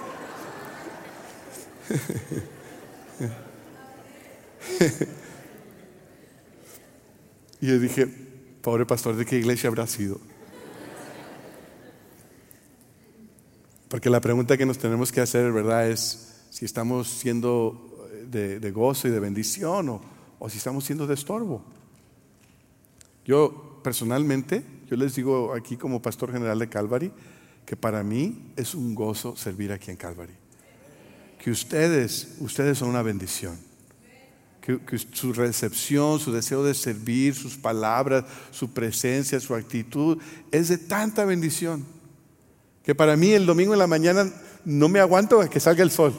y 7.60 7.66
yo 7.66 7.78
dije, 7.78 8.06
pobre 8.62 8.86
pastor, 8.86 9.16
¿de 9.16 9.24
qué 9.24 9.38
iglesia 9.38 9.68
habrá 9.68 9.86
sido? 9.86 10.20
Porque 13.88 14.10
la 14.10 14.20
pregunta 14.20 14.56
que 14.56 14.66
nos 14.66 14.78
tenemos 14.78 15.12
que 15.12 15.20
hacer, 15.20 15.52
¿verdad?, 15.52 15.88
es 15.88 16.42
si 16.50 16.64
estamos 16.64 17.08
siendo 17.08 18.08
de, 18.28 18.70
gozo 18.72 19.08
y 19.08 19.10
de 19.10 19.20
bendición 19.20 19.88
o, 19.88 20.00
o 20.38 20.50
si 20.50 20.58
estamos 20.58 20.84
siendo 20.84 21.06
de 21.06 21.14
estorbo. 21.14 21.64
Yo 23.24 23.80
personalmente, 23.82 24.64
yo 24.90 24.96
les 24.96 25.14
digo 25.14 25.54
aquí 25.54 25.76
como 25.76 26.02
pastor 26.02 26.32
general 26.32 26.58
de 26.58 26.68
Calvary, 26.68 27.12
que 27.64 27.76
para 27.76 28.02
mí 28.02 28.52
es 28.56 28.74
un 28.74 28.94
gozo 28.94 29.36
servir 29.36 29.72
aquí 29.72 29.90
en 29.90 29.96
Calvary. 29.96 30.34
Que 31.42 31.50
ustedes, 31.50 32.36
ustedes 32.40 32.78
son 32.78 32.88
una 32.88 33.02
bendición 33.02 33.58
que, 34.66 34.98
su 35.12 35.32
recepción, 35.32 36.18
su 36.18 36.32
deseo 36.32 36.64
de 36.64 36.74
servir, 36.74 37.34
sus 37.36 37.56
palabras, 37.56 38.24
su 38.50 38.72
presencia, 38.72 39.38
su 39.38 39.54
actitud, 39.54 40.18
es 40.50 40.68
de 40.68 40.78
tanta 40.78 41.24
bendición, 41.24 41.84
que 42.82 42.94
para 42.94 43.16
mí 43.16 43.30
el 43.30 43.46
domingo 43.46 43.74
en 43.74 43.78
la 43.78 43.86
mañana 43.86 44.28
no 44.64 44.88
me 44.88 44.98
aguanto 44.98 45.40
a 45.40 45.48
que 45.48 45.60
salga 45.60 45.84
el 45.84 45.92
sol, 45.92 46.18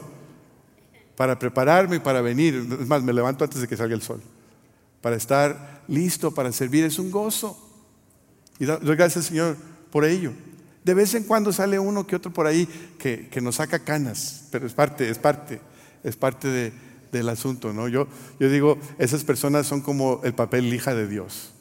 para 1.17 1.37
prepararme 1.37 1.99
para 1.99 2.21
venir. 2.21 2.65
Es 2.79 2.87
más, 2.87 3.03
me 3.03 3.11
levanto 3.11 3.43
antes 3.43 3.59
de 3.59 3.67
que 3.67 3.75
salga 3.75 3.95
el 3.95 4.01
sol. 4.01 4.21
para 5.01 5.15
estar 5.15 5.83
listo 5.87 6.33
para 6.33 6.51
servir. 6.51 6.83
Es 6.85 6.99
un 6.99 7.11
gozo. 7.11 7.57
Y 8.59 8.65
doy 8.65 8.95
gracias 8.95 9.25
Señor 9.25 9.57
por 9.91 10.05
ello. 10.05 10.31
De 10.83 10.93
vez 10.93 11.13
en 11.15 11.23
cuando 11.23 11.51
sale 11.51 11.77
uno 11.79 12.07
que 12.07 12.15
otro 12.15 12.31
por 12.31 12.47
ahí 12.47 12.67
que, 12.97 13.29
nos 13.41 13.55
saca 13.55 13.79
canas, 13.79 14.45
pero 14.51 14.65
es 14.65 14.73
parte, 14.73 15.09
es 15.09 15.17
parte, 15.17 15.59
es 16.03 16.15
parte 16.15 16.71
del 17.11 17.29
asunto, 17.29 17.73
¿no? 17.73 17.87
Yo, 17.87 18.07
yo 18.39 18.49
digo, 18.49 18.77
esas 18.97 19.23
personas 19.23 19.67
son 19.67 19.81
como 19.81 20.21
el 20.23 20.33
papel 20.33 20.69
lija 20.69 20.93
de 20.93 21.07
Dios. 21.07 21.51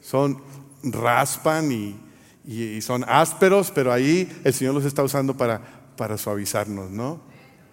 Son, 0.00 0.42
raspan 0.82 1.70
y, 1.72 2.80
son 2.80 3.04
ásperos, 3.06 3.70
pero 3.72 3.92
ahí 3.92 4.28
el 4.44 4.52
Señor 4.52 4.74
los 4.74 4.84
está 4.84 5.02
usando 5.02 5.36
para, 5.36 5.60
para 5.96 6.18
suavizarnos, 6.18 6.90
¿no? 6.90 7.20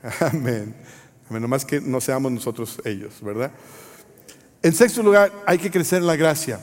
Amén. 0.20 0.76
Amén. 1.30 1.42
Nomás 1.42 1.66
que 1.66 1.82
no 1.82 2.00
seamos 2.02 2.32
nosotros 2.32 2.80
ellos, 2.86 3.16
¿verdad? 3.22 3.52
En 4.62 4.74
sexto 4.74 5.02
lugar, 5.02 5.32
hay 5.46 5.58
que 5.58 5.72
crecer 5.72 6.00
en 6.00 6.08
la 6.08 6.16
gracia. 6.16 6.60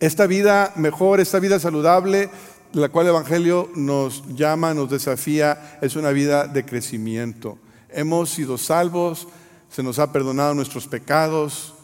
Esta 0.00 0.26
vida 0.26 0.72
mejor, 0.76 1.20
esta 1.20 1.40
vida 1.40 1.58
saludable, 1.58 2.30
la 2.72 2.88
cual 2.88 3.06
el 3.06 3.10
Evangelio 3.10 3.70
nos 3.74 4.24
llama, 4.36 4.74
nos 4.74 4.90
desafía, 4.90 5.78
es 5.82 5.96
una 5.96 6.10
vida 6.10 6.46
de 6.46 6.64
crecimiento. 6.64 7.58
Hemos 7.90 8.30
sido 8.30 8.58
salvos, 8.58 9.28
se 9.70 9.82
nos 9.82 9.98
ha 9.98 10.12
perdonado 10.12 10.54
nuestros 10.54 10.86
pecados, 10.86 11.74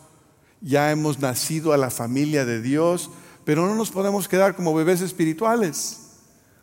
ya 0.60 0.90
hemos 0.90 1.18
nacido 1.18 1.72
a 1.72 1.76
la 1.76 1.90
familia 1.90 2.44
de 2.44 2.62
Dios, 2.62 3.10
pero 3.44 3.66
no 3.66 3.74
nos 3.74 3.90
podemos 3.90 4.28
quedar 4.28 4.56
como 4.56 4.74
bebés 4.74 5.00
espirituales. 5.02 6.00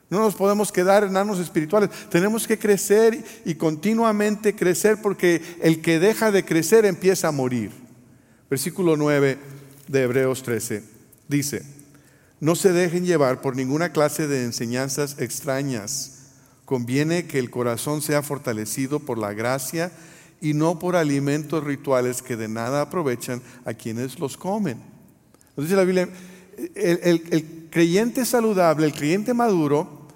No 0.10 0.20
nos 0.20 0.36
podemos 0.36 0.72
quedar 0.72 1.06
enanos 1.06 1.40
espirituales. 1.40 1.90
Tenemos 2.10 2.46
que 2.46 2.60
crecer 2.60 3.24
y 3.46 3.56
continuamente 3.56 4.56
crecer 4.56 5.02
porque 5.02 5.42
el 5.62 5.82
que 5.82 6.00
deja 6.00 6.32
de 6.32 6.44
crecer 6.44 6.86
empieza 6.86 7.30
a 7.30 7.32
morir. 7.32 7.72
Versículo 8.50 8.98
9 8.98 9.40
de 9.88 10.02
Hebreos 10.02 10.44
13 10.44 10.84
dice, 11.30 11.64
no 12.42 12.56
se 12.56 12.74
dejen 12.74 13.06
llevar 13.06 13.40
por 13.40 13.56
ninguna 13.56 13.94
clase 13.94 14.28
de 14.28 14.44
enseñanzas 14.44 15.18
extrañas. 15.20 16.21
Conviene 16.66 17.26
que 17.26 17.40
el 17.40 17.50
corazón 17.50 18.02
sea 18.02 18.22
fortalecido 18.22 19.00
por 19.00 19.18
la 19.18 19.34
gracia 19.34 19.92
y 20.40 20.54
no 20.54 20.80
por 20.80 20.96
alimentos 20.96 21.64
rituales 21.64 22.22
que 22.22 22.38
de 22.38 22.48
nada 22.48 22.82
aprovechan 22.82 23.42
a 23.66 23.74
quienes 23.74 24.20
los 24.20 24.38
comen. 24.38 24.82
Nos 25.56 25.66
dice 25.66 25.76
la 25.76 25.84
Biblia, 25.84 26.10
el, 26.76 27.24
el 27.30 27.68
creyente 27.70 28.26
saludable, 28.26 28.86
el 28.86 28.94
creyente 28.94 29.34
maduro, 29.34 30.08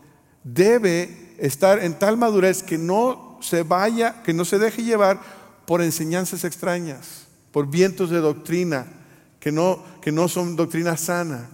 debe 0.43 1.33
estar 1.37 1.83
en 1.83 1.97
tal 1.99 2.17
madurez 2.17 2.63
que 2.63 2.77
no 2.77 3.37
se 3.41 3.63
vaya, 3.63 4.23
que 4.23 4.33
no 4.33 4.45
se 4.45 4.57
deje 4.57 4.83
llevar 4.83 5.21
por 5.65 5.81
enseñanzas 5.81 6.43
extrañas, 6.43 7.27
por 7.51 7.67
vientos 7.67 8.09
de 8.09 8.19
doctrina 8.19 8.87
que 9.45 9.51
no, 9.51 9.79
que 10.01 10.11
no 10.11 10.27
son 10.27 10.55
doctrina 10.55 10.97
sana. 10.97 11.47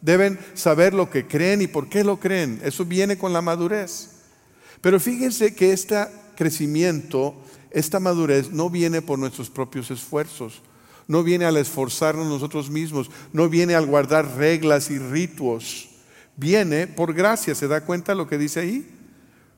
Deben 0.00 0.36
saber 0.54 0.92
lo 0.92 1.08
que 1.08 1.28
creen 1.28 1.62
y 1.62 1.68
por 1.68 1.88
qué 1.88 2.02
lo 2.02 2.18
creen. 2.18 2.60
Eso 2.64 2.84
viene 2.84 3.16
con 3.16 3.32
la 3.32 3.40
madurez. 3.40 4.15
Pero 4.86 5.00
fíjense 5.00 5.52
que 5.52 5.72
este 5.72 6.06
crecimiento, 6.36 7.34
esta 7.72 7.98
madurez 7.98 8.52
no 8.52 8.70
viene 8.70 9.02
por 9.02 9.18
nuestros 9.18 9.50
propios 9.50 9.90
esfuerzos, 9.90 10.62
no 11.08 11.24
viene 11.24 11.44
al 11.44 11.56
esforzarnos 11.56 12.28
nosotros 12.28 12.70
mismos, 12.70 13.10
no 13.32 13.48
viene 13.48 13.74
al 13.74 13.86
guardar 13.86 14.36
reglas 14.36 14.88
y 14.92 15.00
ritos 15.00 15.88
viene 16.36 16.86
por 16.86 17.14
gracia. 17.14 17.56
¿Se 17.56 17.66
da 17.66 17.80
cuenta 17.80 18.14
lo 18.14 18.28
que 18.28 18.38
dice 18.38 18.60
ahí? 18.60 18.88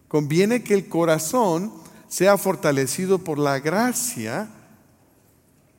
Conviene 0.09 0.63
que 0.63 0.73
el 0.73 0.89
corazón 0.89 1.75
sea 2.09 2.39
fortalecido 2.39 3.19
por 3.19 3.39
la 3.39 3.61
gracia 3.61 4.49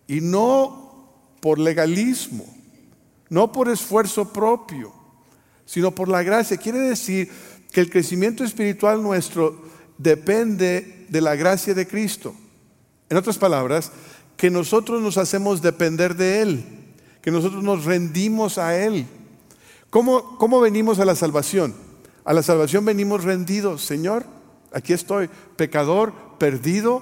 y 0.06 0.22
no 0.22 1.10
por 1.42 1.58
legalismo, 1.58 2.46
no 3.30 3.52
por 3.52 3.68
esfuerzo 3.68 4.32
propio, 4.32 4.94
sino 5.66 5.90
por 5.90 6.08
la 6.08 6.22
gracia. 6.22 6.56
Quiere 6.56 6.82
decir 6.82 7.32
que 7.72 7.82
el 7.82 7.90
crecimiento 7.90 8.44
espiritual 8.44 9.02
nuestro 9.02 9.70
depende 9.98 11.06
de 11.10 11.22
la 11.22 11.36
gracia 11.36 11.74
de 11.74 11.88
Cristo. 11.88 12.34
En 13.10 13.18
otras 13.18 13.38
palabras, 13.38 13.92
que 14.38 14.50
nosotros 14.50 15.02
nos 15.02 15.18
hacemos 15.18 15.62
depender 15.62 16.16
de 16.16 16.42
Él, 16.42 16.66
que 17.22 17.32
nosotros 17.32 17.64
nos 17.64 17.86
rendimos 17.86 18.58
a 18.58 18.78
Él. 18.78 19.06
¿Cómo, 19.90 20.62
venimos 20.62 21.00
a 21.00 21.06
la 21.06 21.16
salvación? 21.16 21.76
A 22.24 22.34
la 22.34 22.44
salvación 22.44 22.86
venimos 22.86 23.24
rendidos, 23.24 23.84
Señor, 23.84 24.26
aquí 24.72 24.94
estoy, 24.94 25.30
pecador, 25.56 26.14
perdido, 26.38 27.02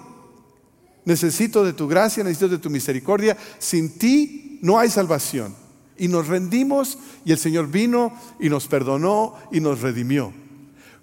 necesito 1.05 1.63
de 1.63 1.73
tu 1.73 1.87
gracia, 1.87 2.23
necesito 2.23 2.47
de 2.47 2.57
tu 2.57 2.69
misericordia, 2.69 3.37
sin 3.59 3.97
ti 3.97 4.59
no 4.61 4.79
hay 4.79 4.89
salvación. 4.89 5.53
Y 5.97 6.07
nos 6.07 6.27
rendimos 6.27 6.97
y 7.25 7.31
el 7.31 7.37
Señor 7.37 7.67
vino 7.69 8.13
y 8.39 8.49
nos 8.49 8.67
perdonó 8.67 9.35
y 9.51 9.59
nos 9.59 9.81
redimió. 9.81 10.33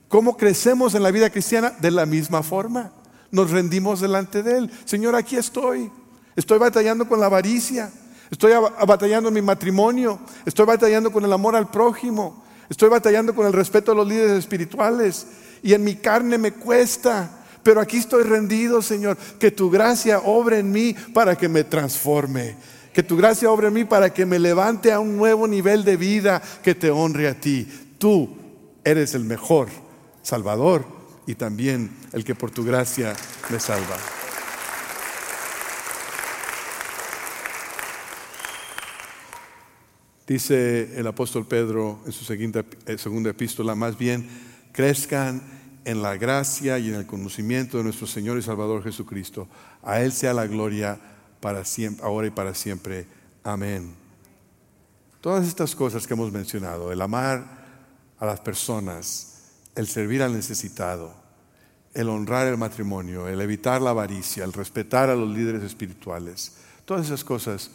¿Cómo 0.09 0.37
crecemos 0.37 0.95
en 0.95 1.03
la 1.03 1.11
vida 1.11 1.31
cristiana? 1.31 1.73
De 1.81 1.91
la 1.91 2.07
misma 2.07 2.43
forma. 2.43 2.93
Nos 3.31 3.51
rendimos 3.51 4.01
delante 4.01 4.43
de 4.43 4.59
Él. 4.59 4.71
Señor, 4.85 5.15
aquí 5.17 5.37
estoy. 5.37 5.91
Estoy 6.37 6.59
batallando 6.59 7.09
con 7.09 7.21
la 7.21 7.27
avaricia. 7.27 7.91
Estoy 8.31 8.53
batallando 8.87 9.29
en 9.29 9.35
mi 9.35 9.43
matrimonio, 9.43 10.19
estoy 10.45 10.67
batallando 10.67 11.13
con 11.13 11.25
el 11.25 11.33
amor 11.33 11.55
al 11.55 11.71
prójimo, 11.71 12.43
estoy 12.69 12.89
batallando 12.89 13.35
con 13.35 13.47
el 13.47 13.53
respeto 13.53 13.93
a 13.93 13.95
los 13.95 14.09
líderes 14.09 14.39
espirituales 14.39 15.27
y 15.63 15.75
en 15.75 15.85
mi 15.85 15.97
carne 15.97 16.39
me 16.39 16.53
cuesta. 16.53 17.43
Pero 17.63 17.81
aquí 17.81 17.99
estoy 17.99 18.25
rendido, 18.25 18.83
Señor, 18.83 19.17
que 19.39 19.51
tu 19.51 19.71
gracia 19.71 20.19
obre 20.19 20.59
en 20.59 20.73
mí 20.73 20.95
para 21.15 21.37
que 21.37 21.49
me 21.49 21.65
transforme. 21.65 22.57
Que 22.93 23.03
tu 23.03 23.17
gracia 23.17 23.51
obre 23.51 23.69
en 23.69 23.75
mí 23.75 23.85
para 23.85 24.13
que 24.13 24.27
me 24.27 24.39
levante 24.39 24.93
a 24.93 25.01
un 25.01 25.17
nuevo 25.17 25.47
nivel 25.47 25.85
de 25.85 25.97
vida 25.97 26.43
que 26.63 26.75
te 26.75 26.91
honre 26.91 27.29
a 27.29 27.41
ti. 27.41 27.69
Tú 27.99 28.29
eres 28.85 29.15
el 29.15 29.25
mejor 29.25 29.69
Salvador 30.25 30.85
y 31.27 31.37
también 31.37 31.97
el 32.13 32.25
que 32.25 32.35
por 32.35 32.51
tu 32.51 32.65
gracia 32.65 33.15
me 33.51 33.61
salva. 33.61 33.97
Dice 40.27 40.99
el 40.99 41.07
apóstol 41.07 41.47
Pedro 41.47 42.01
en 42.07 42.13
su 42.13 42.33
eh, 42.33 42.99
segunda 42.99 43.31
epístola, 43.31 43.75
más 43.75 43.99
bien 43.99 44.27
crezcan 44.73 45.43
en 45.85 46.01
la 46.01 46.17
gracia 46.17 46.79
y 46.79 46.89
en 46.89 46.95
el 46.95 47.07
conocimiento 47.07 47.77
de 47.77 47.85
nuestro 47.85 48.07
Señor 48.07 48.39
y 48.39 48.43
Salvador 48.43 48.83
Jesucristo. 48.83 49.47
A 49.83 50.01
Él 50.01 50.13
sea 50.13 50.33
la 50.33 50.47
gloria 50.47 50.99
para 51.41 51.63
siempre, 51.67 52.05
ahora 52.05 52.27
y 52.27 52.31
para 52.31 52.55
siempre. 52.55 53.07
Amén. 53.43 53.95
Todas 55.21 55.47
estas 55.47 55.77
cosas 55.77 56.07
que 56.07 56.15
hemos 56.15 56.33
mencionado, 56.33 56.91
el 56.91 57.03
amar 57.03 57.65
a 58.19 58.25
las 58.25 58.41
personas, 58.41 59.34
el 59.75 59.87
servir 59.87 60.23
al 60.23 60.33
necesitado, 60.33 61.15
el 61.95 62.09
honrar 62.09 62.47
el 62.47 62.57
matrimonio, 62.57 63.29
el 63.29 63.41
evitar 63.41 63.81
la 63.81 63.91
avaricia, 63.91 64.45
el 64.45 64.53
respetar 64.53 65.11
a 65.11 65.17
los 65.17 65.29
líderes 65.29 65.63
espirituales, 65.63 66.53
todas 66.85 67.07
esas 67.07 67.25
cosas 67.25 67.71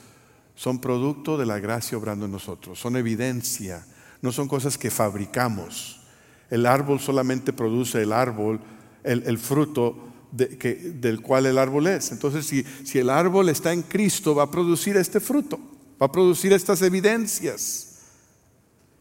son 0.56 0.80
producto 0.80 1.38
de 1.38 1.46
la 1.46 1.60
gracia 1.60 1.98
obrando 1.98 2.26
en 2.26 2.32
nosotros, 2.32 2.80
son 2.80 2.98
evidencia, 2.98 3.86
no 4.22 4.32
son 4.32 4.48
cosas 4.48 4.78
que 4.78 4.92
fabricamos. 4.92 6.02
El 6.50 6.66
árbol 6.66 7.00
solamente 7.00 7.54
produce 7.54 8.02
el 8.02 8.12
árbol, 8.12 8.60
el, 9.04 9.38
fruto 9.38 9.96
del 10.32 11.22
cual 11.22 11.46
el 11.46 11.58
árbol 11.58 11.88
es. 11.88 12.12
Entonces, 12.12 12.46
si, 12.46 12.64
si 12.84 13.00
el 13.00 13.10
árbol 13.10 13.50
está 13.50 13.72
en 13.72 13.84
Cristo, 13.84 14.36
va 14.36 14.44
a 14.44 14.52
producir 14.52 14.98
este 14.98 15.20
fruto, 15.20 15.60
va 16.02 16.08
a 16.08 16.12
producir 16.12 16.52
estas 16.52 16.82
evidencias. 16.82 17.89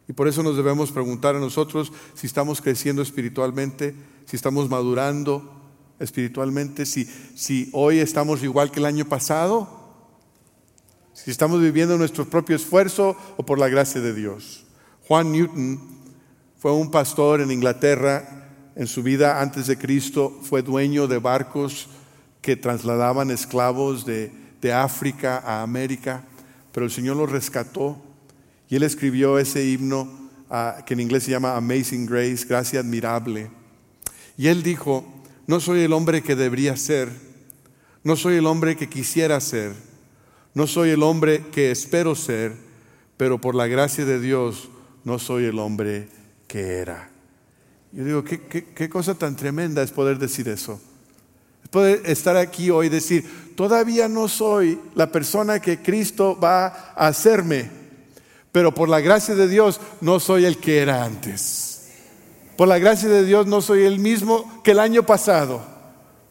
Y 0.08 0.12
por 0.14 0.26
eso 0.26 0.42
nos 0.42 0.56
debemos 0.56 0.90
preguntar 0.90 1.36
a 1.36 1.40
nosotros 1.40 1.92
si 2.14 2.26
estamos 2.26 2.60
creciendo 2.60 3.02
espiritualmente, 3.02 3.94
si 4.24 4.36
estamos 4.36 4.68
madurando 4.68 5.52
espiritualmente, 5.98 6.86
si, 6.86 7.04
si 7.04 7.68
hoy 7.72 7.98
estamos 7.98 8.42
igual 8.42 8.70
que 8.70 8.80
el 8.80 8.86
año 8.86 9.04
pasado 9.04 9.78
si 11.24 11.32
estamos 11.32 11.60
viviendo 11.60 11.98
nuestro 11.98 12.26
propio 12.26 12.54
esfuerzo 12.54 13.16
o 13.36 13.42
por 13.44 13.58
la 13.58 13.68
gracia 13.68 14.00
de 14.00 14.14
Dios. 14.14 14.64
Juan 15.08 15.32
Newton 15.32 15.80
fue 16.58 16.72
un 16.72 16.92
pastor 16.92 17.40
en 17.40 17.50
Inglaterra. 17.50 18.46
En 18.76 18.86
su 18.86 19.02
vida 19.02 19.40
antes 19.40 19.66
de 19.66 19.76
Cristo 19.76 20.38
fue 20.42 20.62
dueño 20.62 21.08
de 21.08 21.18
barcos 21.18 21.88
que 22.40 22.54
trasladaban 22.54 23.32
esclavos 23.32 24.06
de, 24.06 24.32
África 24.72 25.38
a 25.38 25.62
América, 25.62 26.22
pero 26.72 26.86
el 26.86 26.92
Señor 26.92 27.16
lo 27.16 27.26
rescató 27.26 28.00
y 28.68 28.76
él 28.76 28.82
escribió 28.82 29.38
ese 29.38 29.64
himno 29.64 30.08
ah, 30.50 30.82
que 30.86 30.94
en 30.94 31.00
inglés 31.00 31.24
se 31.24 31.30
llama 31.30 31.56
Amazing 31.56 32.06
Grace, 32.06 32.46
gracia 32.46 32.80
admirable. 32.80 33.50
Y 34.36 34.48
él 34.48 34.62
dijo, 34.62 35.04
no 35.46 35.60
soy 35.60 35.80
el 35.80 35.92
hombre 35.92 36.22
que 36.22 36.36
debería 36.36 36.76
ser, 36.76 37.08
no 38.04 38.16
soy 38.16 38.36
el 38.36 38.46
hombre 38.46 38.76
que 38.76 38.88
quisiera 38.88 39.40
ser, 39.40 39.72
no 40.54 40.66
soy 40.66 40.90
el 40.90 41.02
hombre 41.02 41.44
que 41.52 41.70
espero 41.70 42.14
ser, 42.14 42.54
pero 43.16 43.40
por 43.40 43.54
la 43.54 43.66
gracia 43.66 44.04
de 44.04 44.20
Dios 44.20 44.68
no 45.04 45.18
soy 45.18 45.44
el 45.44 45.58
hombre 45.58 46.08
que 46.46 46.76
era. 46.76 47.10
Yo 47.92 48.04
digo, 48.04 48.24
¿qué, 48.24 48.88
cosa 48.88 49.14
tan 49.14 49.34
tremenda 49.36 49.82
es 49.82 49.90
poder 49.90 50.18
decir 50.18 50.48
eso? 50.48 50.80
Puede 51.70 52.10
estar 52.10 52.36
aquí 52.36 52.70
hoy 52.70 52.86
y 52.86 52.90
decir, 52.90 53.54
todavía 53.56 54.08
no 54.08 54.28
soy 54.28 54.78
la 54.94 55.10
persona 55.10 55.60
que 55.60 55.82
Cristo 55.82 56.38
va 56.38 56.66
a 56.66 57.08
hacerme, 57.08 57.70
pero 58.58 58.74
por 58.74 58.88
la 58.88 58.98
gracia 58.98 59.36
de 59.36 59.46
Dios 59.46 59.80
no 60.00 60.18
soy 60.18 60.44
el 60.44 60.58
que 60.58 60.78
era 60.78 61.04
antes. 61.04 61.90
Por 62.56 62.66
la 62.66 62.80
gracia 62.80 63.08
de 63.08 63.24
Dios 63.24 63.46
no 63.46 63.60
soy 63.60 63.84
el 63.84 64.00
mismo 64.00 64.60
que 64.64 64.72
el 64.72 64.80
año 64.80 65.04
pasado, 65.04 65.62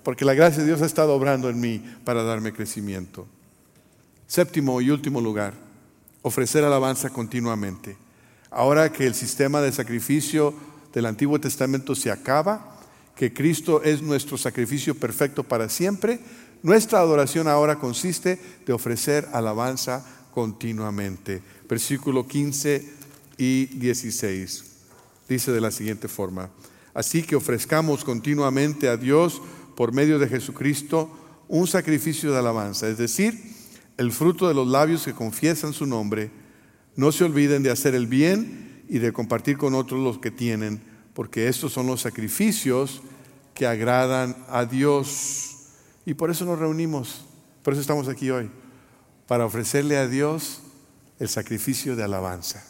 porque 0.04 0.26
la 0.26 0.34
gracia 0.34 0.60
de 0.60 0.68
Dios 0.68 0.82
ha 0.82 0.86
estado 0.88 1.16
obrando 1.16 1.50
en 1.50 1.58
mí 1.62 1.82
para 2.04 2.24
darme 2.24 2.52
crecimiento. 2.52 3.26
Séptimo 4.28 4.82
y 4.82 4.90
último 4.90 5.22
lugar, 5.22 5.54
ofrecer 6.22 6.66
alabanza 6.66 7.12
continuamente. 7.12 7.96
Ahora 8.52 8.92
que 8.92 9.08
el 9.08 9.16
sistema 9.16 9.62
de 9.62 9.72
sacrificio 9.72 10.54
del 10.94 11.06
Antiguo 11.06 11.40
Testamento 11.40 11.96
se 11.96 12.12
acaba, 12.12 12.78
que 13.16 13.34
Cristo 13.34 13.82
es 13.84 14.02
nuestro 14.02 14.38
sacrificio 14.38 14.96
perfecto 14.96 15.46
para 15.46 15.70
siempre, 15.70 16.20
nuestra 16.62 17.00
adoración 17.00 17.48
ahora 17.48 17.80
consiste 17.80 18.38
de 18.66 18.74
ofrecer 18.74 19.30
alabanza 19.32 20.17
continuamente. 20.38 21.42
Versículo 21.68 22.28
15 22.28 22.88
y 23.40 23.66
16 23.66 24.66
dice 25.28 25.52
de 25.52 25.60
la 25.60 25.72
siguiente 25.72 26.08
forma, 26.08 26.52
así 26.94 27.24
que 27.24 27.36
ofrezcamos 27.36 28.04
continuamente 28.04 28.88
a 28.88 28.98
Dios 28.98 29.42
por 29.76 29.94
medio 29.94 30.20
de 30.20 30.28
Jesucristo 30.28 31.10
un 31.48 31.66
sacrificio 31.66 32.32
de 32.32 32.38
alabanza, 32.38 32.88
es 32.88 33.00
decir, 33.00 33.34
el 33.98 34.12
fruto 34.12 34.48
de 34.48 34.54
los 34.54 34.68
labios 34.68 35.06
que 35.06 35.14
confiesan 35.14 35.74
su 35.74 35.88
nombre, 35.88 36.30
no 36.96 37.12
se 37.12 37.24
olviden 37.24 37.64
de 37.64 37.72
hacer 37.72 37.96
el 37.96 38.06
bien 38.06 38.84
y 38.88 39.00
de 39.00 39.12
compartir 39.14 39.58
con 39.58 39.74
otros 39.74 40.00
los 40.00 40.20
que 40.20 40.30
tienen, 40.30 40.80
porque 41.16 41.48
estos 41.48 41.74
son 41.74 41.88
los 41.88 42.02
sacrificios 42.02 43.02
que 43.56 43.66
agradan 43.66 44.38
a 44.50 44.66
Dios. 44.66 45.72
Y 46.06 46.14
por 46.14 46.30
eso 46.30 46.46
nos 46.46 46.60
reunimos, 46.60 47.26
por 47.64 47.74
eso 47.74 47.82
estamos 47.82 48.08
aquí 48.08 48.30
hoy, 48.30 48.52
para 49.28 49.46
ofrecerle 49.46 49.98
a 49.98 50.08
Dios 50.08 50.62
el 51.20 51.30
sacrificio 51.30 51.96
de 51.96 52.04
alabanza. 52.04 52.64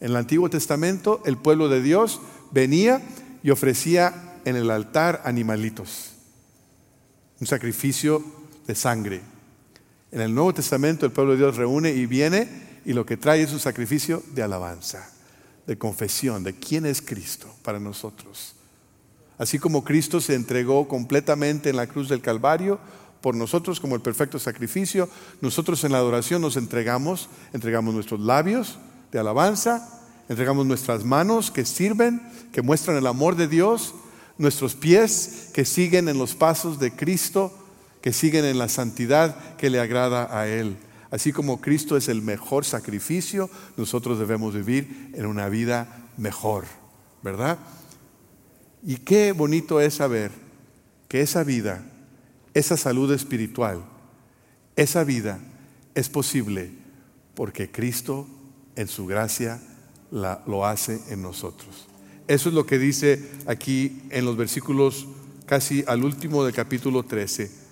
En 0.00 0.10
el 0.10 0.16
Antiguo 0.16 0.50
Testamento 0.50 1.22
el 1.24 1.36
pueblo 1.36 1.68
de 1.68 1.80
Dios 1.80 2.20
venía 2.50 3.00
y 3.42 3.50
ofrecía 3.50 4.40
en 4.44 4.56
el 4.56 4.70
altar 4.70 5.22
animalitos, 5.24 6.12
un 7.40 7.46
sacrificio 7.46 8.24
de 8.66 8.74
sangre. 8.74 9.20
En 10.10 10.20
el 10.20 10.34
Nuevo 10.34 10.52
Testamento 10.52 11.06
el 11.06 11.12
pueblo 11.12 11.32
de 11.32 11.38
Dios 11.38 11.56
reúne 11.56 11.92
y 11.92 12.06
viene 12.06 12.48
y 12.84 12.92
lo 12.92 13.06
que 13.06 13.16
trae 13.16 13.42
es 13.42 13.52
un 13.52 13.60
sacrificio 13.60 14.22
de 14.34 14.42
alabanza, 14.42 15.08
de 15.66 15.78
confesión 15.78 16.42
de 16.42 16.54
quién 16.54 16.84
es 16.84 17.00
Cristo 17.00 17.46
para 17.62 17.78
nosotros. 17.78 18.56
Así 19.38 19.58
como 19.58 19.84
Cristo 19.84 20.20
se 20.20 20.34
entregó 20.34 20.86
completamente 20.88 21.70
en 21.70 21.76
la 21.76 21.86
cruz 21.86 22.08
del 22.08 22.20
Calvario 22.20 22.78
por 23.22 23.34
nosotros 23.34 23.80
como 23.80 23.94
el 23.94 24.02
perfecto 24.02 24.38
sacrificio, 24.38 25.08
nosotros 25.40 25.82
en 25.84 25.92
la 25.92 25.98
adoración 25.98 26.42
nos 26.42 26.56
entregamos, 26.56 27.28
entregamos 27.52 27.94
nuestros 27.94 28.20
labios 28.20 28.78
de 29.10 29.18
alabanza, 29.18 30.02
entregamos 30.28 30.66
nuestras 30.66 31.04
manos 31.04 31.50
que 31.50 31.64
sirven, 31.64 32.20
que 32.52 32.62
muestran 32.62 32.96
el 32.96 33.06
amor 33.06 33.36
de 33.36 33.48
Dios, 33.48 33.94
nuestros 34.36 34.74
pies 34.74 35.50
que 35.54 35.64
siguen 35.64 36.08
en 36.08 36.18
los 36.18 36.34
pasos 36.34 36.78
de 36.78 36.90
Cristo 36.90 37.58
que 38.02 38.12
siguen 38.12 38.44
en 38.44 38.58
la 38.58 38.68
santidad 38.68 39.56
que 39.56 39.70
le 39.70 39.80
agrada 39.80 40.36
a 40.36 40.48
Él. 40.48 40.76
Así 41.10 41.32
como 41.32 41.60
Cristo 41.60 41.96
es 41.96 42.08
el 42.08 42.20
mejor 42.20 42.64
sacrificio, 42.64 43.48
nosotros 43.76 44.18
debemos 44.18 44.54
vivir 44.54 45.12
en 45.14 45.26
una 45.26 45.48
vida 45.48 46.08
mejor, 46.16 46.64
¿verdad? 47.22 47.58
Y 48.82 48.96
qué 48.96 49.32
bonito 49.32 49.80
es 49.80 49.94
saber 49.94 50.32
que 51.08 51.20
esa 51.20 51.44
vida, 51.44 51.84
esa 52.54 52.76
salud 52.76 53.12
espiritual, 53.12 53.84
esa 54.76 55.04
vida 55.04 55.40
es 55.94 56.08
posible 56.08 56.70
porque 57.34 57.70
Cristo 57.70 58.26
en 58.76 58.88
su 58.88 59.06
gracia 59.06 59.60
lo 60.10 60.66
hace 60.66 61.00
en 61.08 61.22
nosotros. 61.22 61.88
Eso 62.28 62.48
es 62.48 62.54
lo 62.54 62.66
que 62.66 62.78
dice 62.78 63.30
aquí 63.46 64.02
en 64.10 64.24
los 64.24 64.36
versículos 64.36 65.06
casi 65.46 65.84
al 65.86 66.04
último 66.04 66.44
del 66.44 66.54
capítulo 66.54 67.02
13 67.02 67.62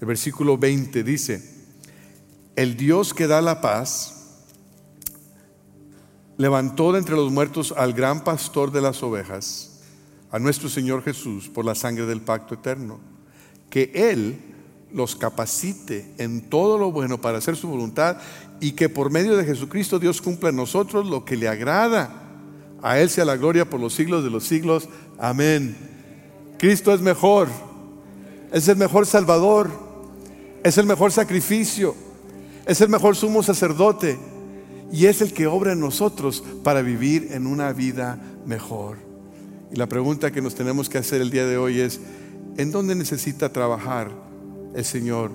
el 0.00 0.06
versículo 0.06 0.58
20 0.58 1.02
dice, 1.02 1.42
el 2.54 2.76
Dios 2.76 3.14
que 3.14 3.26
da 3.26 3.40
la 3.40 3.60
paz 3.60 4.42
levantó 6.36 6.92
de 6.92 6.98
entre 6.98 7.16
los 7.16 7.32
muertos 7.32 7.72
al 7.76 7.94
gran 7.94 8.22
pastor 8.22 8.72
de 8.72 8.82
las 8.82 9.02
ovejas, 9.02 9.80
a 10.30 10.38
nuestro 10.38 10.68
Señor 10.68 11.02
Jesús, 11.02 11.48
por 11.48 11.64
la 11.64 11.74
sangre 11.74 12.04
del 12.04 12.20
pacto 12.20 12.54
eterno, 12.54 13.00
que 13.76 13.90
Él 13.92 14.38
los 14.90 15.16
capacite 15.16 16.10
en 16.16 16.48
todo 16.48 16.78
lo 16.78 16.90
bueno 16.92 17.20
para 17.20 17.36
hacer 17.36 17.56
su 17.56 17.68
voluntad 17.68 18.16
y 18.58 18.72
que 18.72 18.88
por 18.88 19.10
medio 19.10 19.36
de 19.36 19.44
Jesucristo 19.44 19.98
Dios 19.98 20.22
cumpla 20.22 20.48
en 20.48 20.56
nosotros 20.56 21.04
lo 21.04 21.26
que 21.26 21.36
le 21.36 21.46
agrada. 21.46 22.08
A 22.80 22.98
Él 22.98 23.10
sea 23.10 23.26
la 23.26 23.36
gloria 23.36 23.68
por 23.68 23.78
los 23.78 23.92
siglos 23.92 24.24
de 24.24 24.30
los 24.30 24.44
siglos. 24.44 24.88
Amén. 25.18 25.76
Cristo 26.58 26.94
es 26.94 27.02
mejor, 27.02 27.48
es 28.50 28.66
el 28.68 28.78
mejor 28.78 29.04
Salvador 29.04 29.68
es 30.64 30.78
el 30.78 30.86
mejor 30.86 31.12
sacrificio, 31.12 31.94
es 32.64 32.80
el 32.80 32.88
mejor 32.88 33.14
sumo 33.14 33.42
sacerdote 33.42 34.18
y 34.90 35.04
es 35.04 35.20
el 35.20 35.34
que 35.34 35.46
obra 35.46 35.74
en 35.74 35.80
nosotros 35.80 36.42
para 36.64 36.80
vivir 36.80 37.28
en 37.32 37.46
una 37.46 37.74
vida 37.74 38.18
mejor. 38.46 38.96
Y 39.70 39.76
la 39.76 39.86
pregunta 39.86 40.32
que 40.32 40.40
nos 40.40 40.54
tenemos 40.54 40.88
que 40.88 40.96
hacer 40.96 41.20
el 41.20 41.30
día 41.30 41.44
de 41.44 41.58
hoy 41.58 41.80
es, 41.80 42.00
¿en 42.56 42.72
dónde 42.72 42.94
necesita 42.94 43.52
trabajar 43.52 44.10
el 44.74 44.84
Señor 44.84 45.30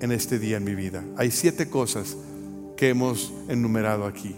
en 0.00 0.12
este 0.12 0.38
día 0.38 0.58
en 0.58 0.64
mi 0.64 0.74
vida? 0.74 1.04
Hay 1.16 1.30
siete 1.30 1.68
cosas 1.68 2.16
que 2.76 2.90
hemos 2.90 3.32
enumerado 3.48 4.04
aquí. 4.04 4.34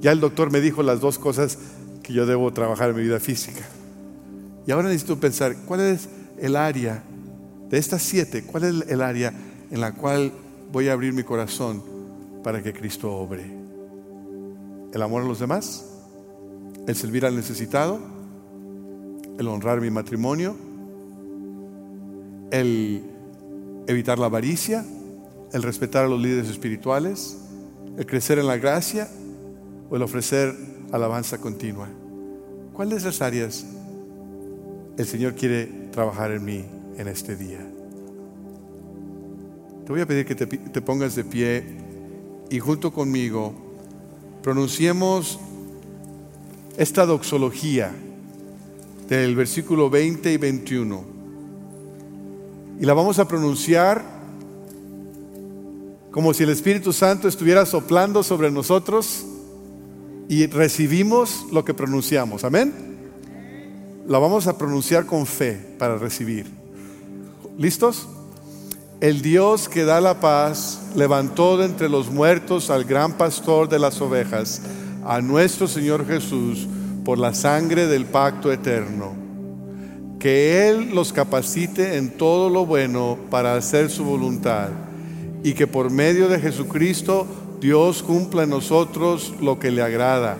Ya 0.00 0.12
el 0.12 0.20
doctor 0.20 0.50
me 0.50 0.60
dijo 0.60 0.82
las 0.82 1.00
dos 1.00 1.18
cosas 1.18 1.58
que 2.02 2.12
yo 2.12 2.26
debo 2.26 2.52
trabajar 2.52 2.90
en 2.90 2.96
mi 2.96 3.02
vida 3.02 3.20
física. 3.20 3.62
Y 4.66 4.72
ahora 4.72 4.88
necesito 4.88 5.18
pensar, 5.18 5.56
¿cuál 5.66 5.80
es 5.80 6.08
el 6.38 6.56
área 6.56 7.02
de 7.70 7.78
estas 7.78 8.02
siete, 8.02 8.42
¿cuál 8.42 8.64
es 8.64 8.90
el 8.90 9.00
área 9.00 9.32
en 9.70 9.80
la 9.80 9.92
cual 9.92 10.32
voy 10.72 10.88
a 10.88 10.92
abrir 10.92 11.12
mi 11.12 11.22
corazón 11.22 11.82
para 12.42 12.62
que 12.62 12.72
Cristo 12.72 13.12
obre? 13.12 13.44
¿El 14.92 15.02
amor 15.02 15.22
a 15.22 15.26
los 15.26 15.38
demás? 15.38 15.84
¿El 16.86 16.96
servir 16.96 17.26
al 17.26 17.36
necesitado? 17.36 18.00
¿El 19.38 19.48
honrar 19.48 19.80
mi 19.80 19.90
matrimonio? 19.90 20.65
¿El 22.50 23.02
evitar 23.86 24.18
la 24.18 24.26
avaricia? 24.26 24.84
¿El 25.52 25.62
respetar 25.62 26.04
a 26.04 26.08
los 26.08 26.20
líderes 26.20 26.48
espirituales? 26.48 27.38
¿El 27.96 28.06
crecer 28.06 28.38
en 28.38 28.46
la 28.46 28.56
gracia? 28.56 29.08
¿O 29.90 29.96
el 29.96 30.02
ofrecer 30.02 30.54
alabanza 30.92 31.38
continua? 31.38 31.88
¿Cuáles 32.72 33.02
de 33.02 33.10
esas 33.10 33.22
áreas 33.22 33.64
el 34.96 35.06
Señor 35.06 35.34
quiere 35.34 35.66
trabajar 35.92 36.30
en 36.30 36.44
mí? 36.44 36.64
en 36.98 37.08
este 37.08 37.36
día. 37.36 37.60
Te 39.84 39.92
voy 39.92 40.00
a 40.00 40.06
pedir 40.06 40.26
que 40.26 40.34
te, 40.34 40.80
pongas 40.80 41.14
de 41.14 41.24
pie 41.24 41.64
y 42.50 42.58
junto 42.58 42.92
conmigo 42.92 43.54
pronunciemos 44.42 45.38
esta 46.76 47.06
doxología 47.06 47.92
del 49.08 49.36
versículo 49.36 49.88
20 49.88 50.32
y 50.32 50.36
21. 50.36 51.15
Y 52.78 52.84
la 52.84 52.94
vamos 52.94 53.18
a 53.18 53.26
pronunciar 53.26 54.16
como 56.10 56.32
si 56.32 56.44
el 56.44 56.50
Espíritu 56.50 56.92
Santo 56.92 57.28
estuviera 57.28 57.66
soplando 57.66 58.22
sobre 58.22 58.50
nosotros 58.50 59.24
y 60.28 60.46
recibimos 60.46 61.46
lo 61.52 61.64
que 61.64 61.74
pronunciamos. 61.74 62.42
Amén. 62.44 62.72
La 64.08 64.18
vamos 64.18 64.46
a 64.46 64.56
pronunciar 64.56 65.04
con 65.04 65.26
fe 65.26 65.76
para 65.78 65.98
recibir. 65.98 66.46
¿Listos? 67.58 68.08
El 69.00 69.20
Dios 69.20 69.68
que 69.68 69.84
da 69.84 70.00
la 70.00 70.20
paz 70.20 70.80
levantó 70.94 71.58
de 71.58 71.66
entre 71.66 71.90
los 71.90 72.10
muertos 72.10 72.70
al 72.70 72.84
gran 72.84 73.18
pastor 73.18 73.68
de 73.68 73.78
las 73.78 74.00
ovejas, 74.00 74.62
a 75.04 75.20
nuestro 75.20 75.68
Señor 75.68 76.06
Jesús, 76.06 76.66
por 77.04 77.18
la 77.18 77.34
sangre 77.34 77.86
del 77.86 78.06
pacto 78.06 78.50
eterno. 78.50 79.25
Que 80.26 80.68
Él 80.68 80.90
los 80.92 81.12
capacite 81.12 81.98
en 81.98 82.10
todo 82.10 82.50
lo 82.50 82.66
bueno 82.66 83.16
para 83.30 83.54
hacer 83.54 83.90
su 83.90 84.02
voluntad 84.02 84.70
y 85.44 85.52
que 85.52 85.68
por 85.68 85.88
medio 85.88 86.28
de 86.28 86.40
Jesucristo 86.40 87.28
Dios 87.60 88.02
cumpla 88.02 88.42
en 88.42 88.50
nosotros 88.50 89.34
lo 89.40 89.60
que 89.60 89.70
le 89.70 89.82
agrada. 89.82 90.36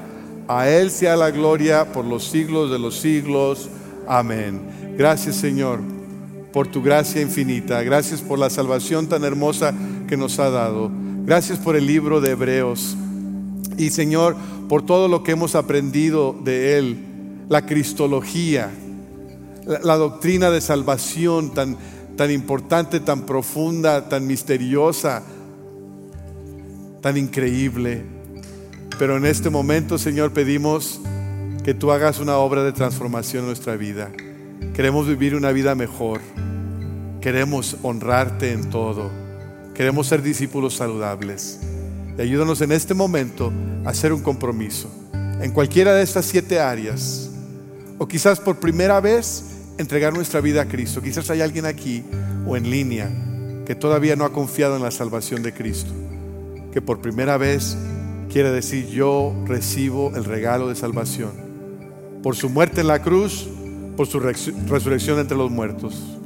A 0.48 0.68
Él 0.68 0.90
sea 0.90 1.14
la 1.14 1.30
gloria 1.30 1.92
por 1.92 2.04
los 2.04 2.24
siglos 2.24 2.72
de 2.72 2.80
los 2.80 2.96
siglos. 2.96 3.68
Amén. 4.08 4.60
Gracias 4.98 5.36
Señor 5.36 5.78
por 6.52 6.66
tu 6.66 6.82
gracia 6.82 7.22
infinita. 7.22 7.80
Gracias 7.84 8.22
por 8.22 8.40
la 8.40 8.50
salvación 8.50 9.06
tan 9.06 9.22
hermosa 9.22 9.72
que 10.08 10.16
nos 10.16 10.40
ha 10.40 10.50
dado. 10.50 10.90
Gracias 11.24 11.60
por 11.60 11.76
el 11.76 11.86
libro 11.86 12.20
de 12.20 12.32
Hebreos. 12.32 12.96
Y 13.78 13.90
Señor, 13.90 14.34
por 14.68 14.84
todo 14.84 15.06
lo 15.06 15.22
que 15.22 15.30
hemos 15.30 15.54
aprendido 15.54 16.34
de 16.42 16.76
Él, 16.76 16.98
la 17.48 17.66
cristología, 17.66 18.68
la, 19.66 19.96
doctrina 19.96 20.50
de 20.50 20.60
salvación 20.60 21.52
tan, 21.52 21.76
tan 22.16 22.30
importante, 22.30 23.00
tan 23.00 23.26
profunda, 23.26 24.08
tan 24.08 24.26
misteriosa, 24.26 25.22
tan 27.02 27.16
increíble. 27.16 28.04
Pero 28.98 29.16
en 29.16 29.26
este 29.26 29.50
momento, 29.50 29.98
Señor, 29.98 30.32
pedimos 30.32 31.00
que 31.64 31.74
tú 31.74 31.90
hagas 31.90 32.20
una 32.20 32.36
obra 32.36 32.62
de 32.62 32.72
transformación 32.72 33.42
en 33.42 33.48
nuestra 33.48 33.76
vida. 33.76 34.10
Queremos 34.72 35.06
vivir 35.08 35.34
una 35.34 35.50
vida 35.50 35.74
mejor. 35.74 36.20
Queremos 37.20 37.76
honrarte 37.82 38.52
en 38.52 38.70
todo. 38.70 39.10
Queremos 39.74 40.06
ser 40.06 40.22
discípulos 40.22 40.74
saludables. 40.74 41.58
Y 42.16 42.22
ayúdanos 42.22 42.60
en 42.60 42.72
este 42.72 42.94
momento 42.94 43.52
a 43.84 43.90
hacer 43.90 44.12
un 44.12 44.22
compromiso 44.22 44.88
en 45.40 45.50
cualquiera 45.50 45.92
de 45.92 46.02
estas 46.02 46.24
siete 46.24 46.60
áreas. 46.60 47.30
O 47.98 48.06
quizás 48.06 48.38
por 48.38 48.58
primera 48.58 49.00
vez 49.00 49.55
entregar 49.78 50.12
nuestra 50.12 50.40
vida 50.40 50.62
a 50.62 50.68
Cristo. 50.68 51.02
Quizás 51.02 51.30
hay 51.30 51.40
alguien 51.40 51.66
aquí 51.66 52.02
o 52.46 52.56
en 52.56 52.70
línea 52.70 53.10
que 53.66 53.74
todavía 53.74 54.16
no 54.16 54.24
ha 54.24 54.32
confiado 54.32 54.76
en 54.76 54.82
la 54.82 54.90
salvación 54.90 55.42
de 55.42 55.52
Cristo. 55.52 55.92
Que 56.72 56.80
por 56.80 57.00
primera 57.00 57.36
vez 57.36 57.76
quiere 58.32 58.50
decir 58.50 58.86
yo 58.88 59.34
recibo 59.46 60.12
el 60.14 60.24
regalo 60.24 60.68
de 60.68 60.74
salvación. 60.74 61.32
Por 62.22 62.36
su 62.36 62.48
muerte 62.48 62.80
en 62.80 62.86
la 62.86 63.02
cruz, 63.02 63.48
por 63.96 64.06
su 64.06 64.20
resurrección 64.20 65.18
entre 65.18 65.36
los 65.36 65.50
muertos. 65.50 66.18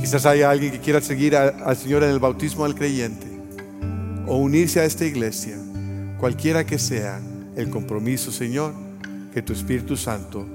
Quizás 0.00 0.24
haya 0.24 0.50
alguien 0.50 0.72
que 0.72 0.80
quiera 0.80 1.00
seguir 1.00 1.36
al 1.36 1.76
Señor 1.76 2.02
en 2.02 2.10
el 2.10 2.18
bautismo 2.18 2.64
del 2.64 2.74
creyente 2.74 3.26
o 4.26 4.36
unirse 4.36 4.80
a 4.80 4.84
esta 4.84 5.04
iglesia, 5.04 5.58
cualquiera 6.18 6.64
que 6.64 6.78
sea 6.78 7.20
el 7.56 7.68
compromiso, 7.68 8.32
Señor, 8.32 8.72
que 9.34 9.42
tu 9.42 9.52
Espíritu 9.52 9.96
Santo 9.96 10.46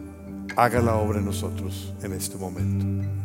haga 0.56 0.82
la 0.82 0.96
obra 0.96 1.20
en 1.20 1.26
nosotros 1.26 1.94
en 2.02 2.14
este 2.14 2.38
momento. 2.38 3.25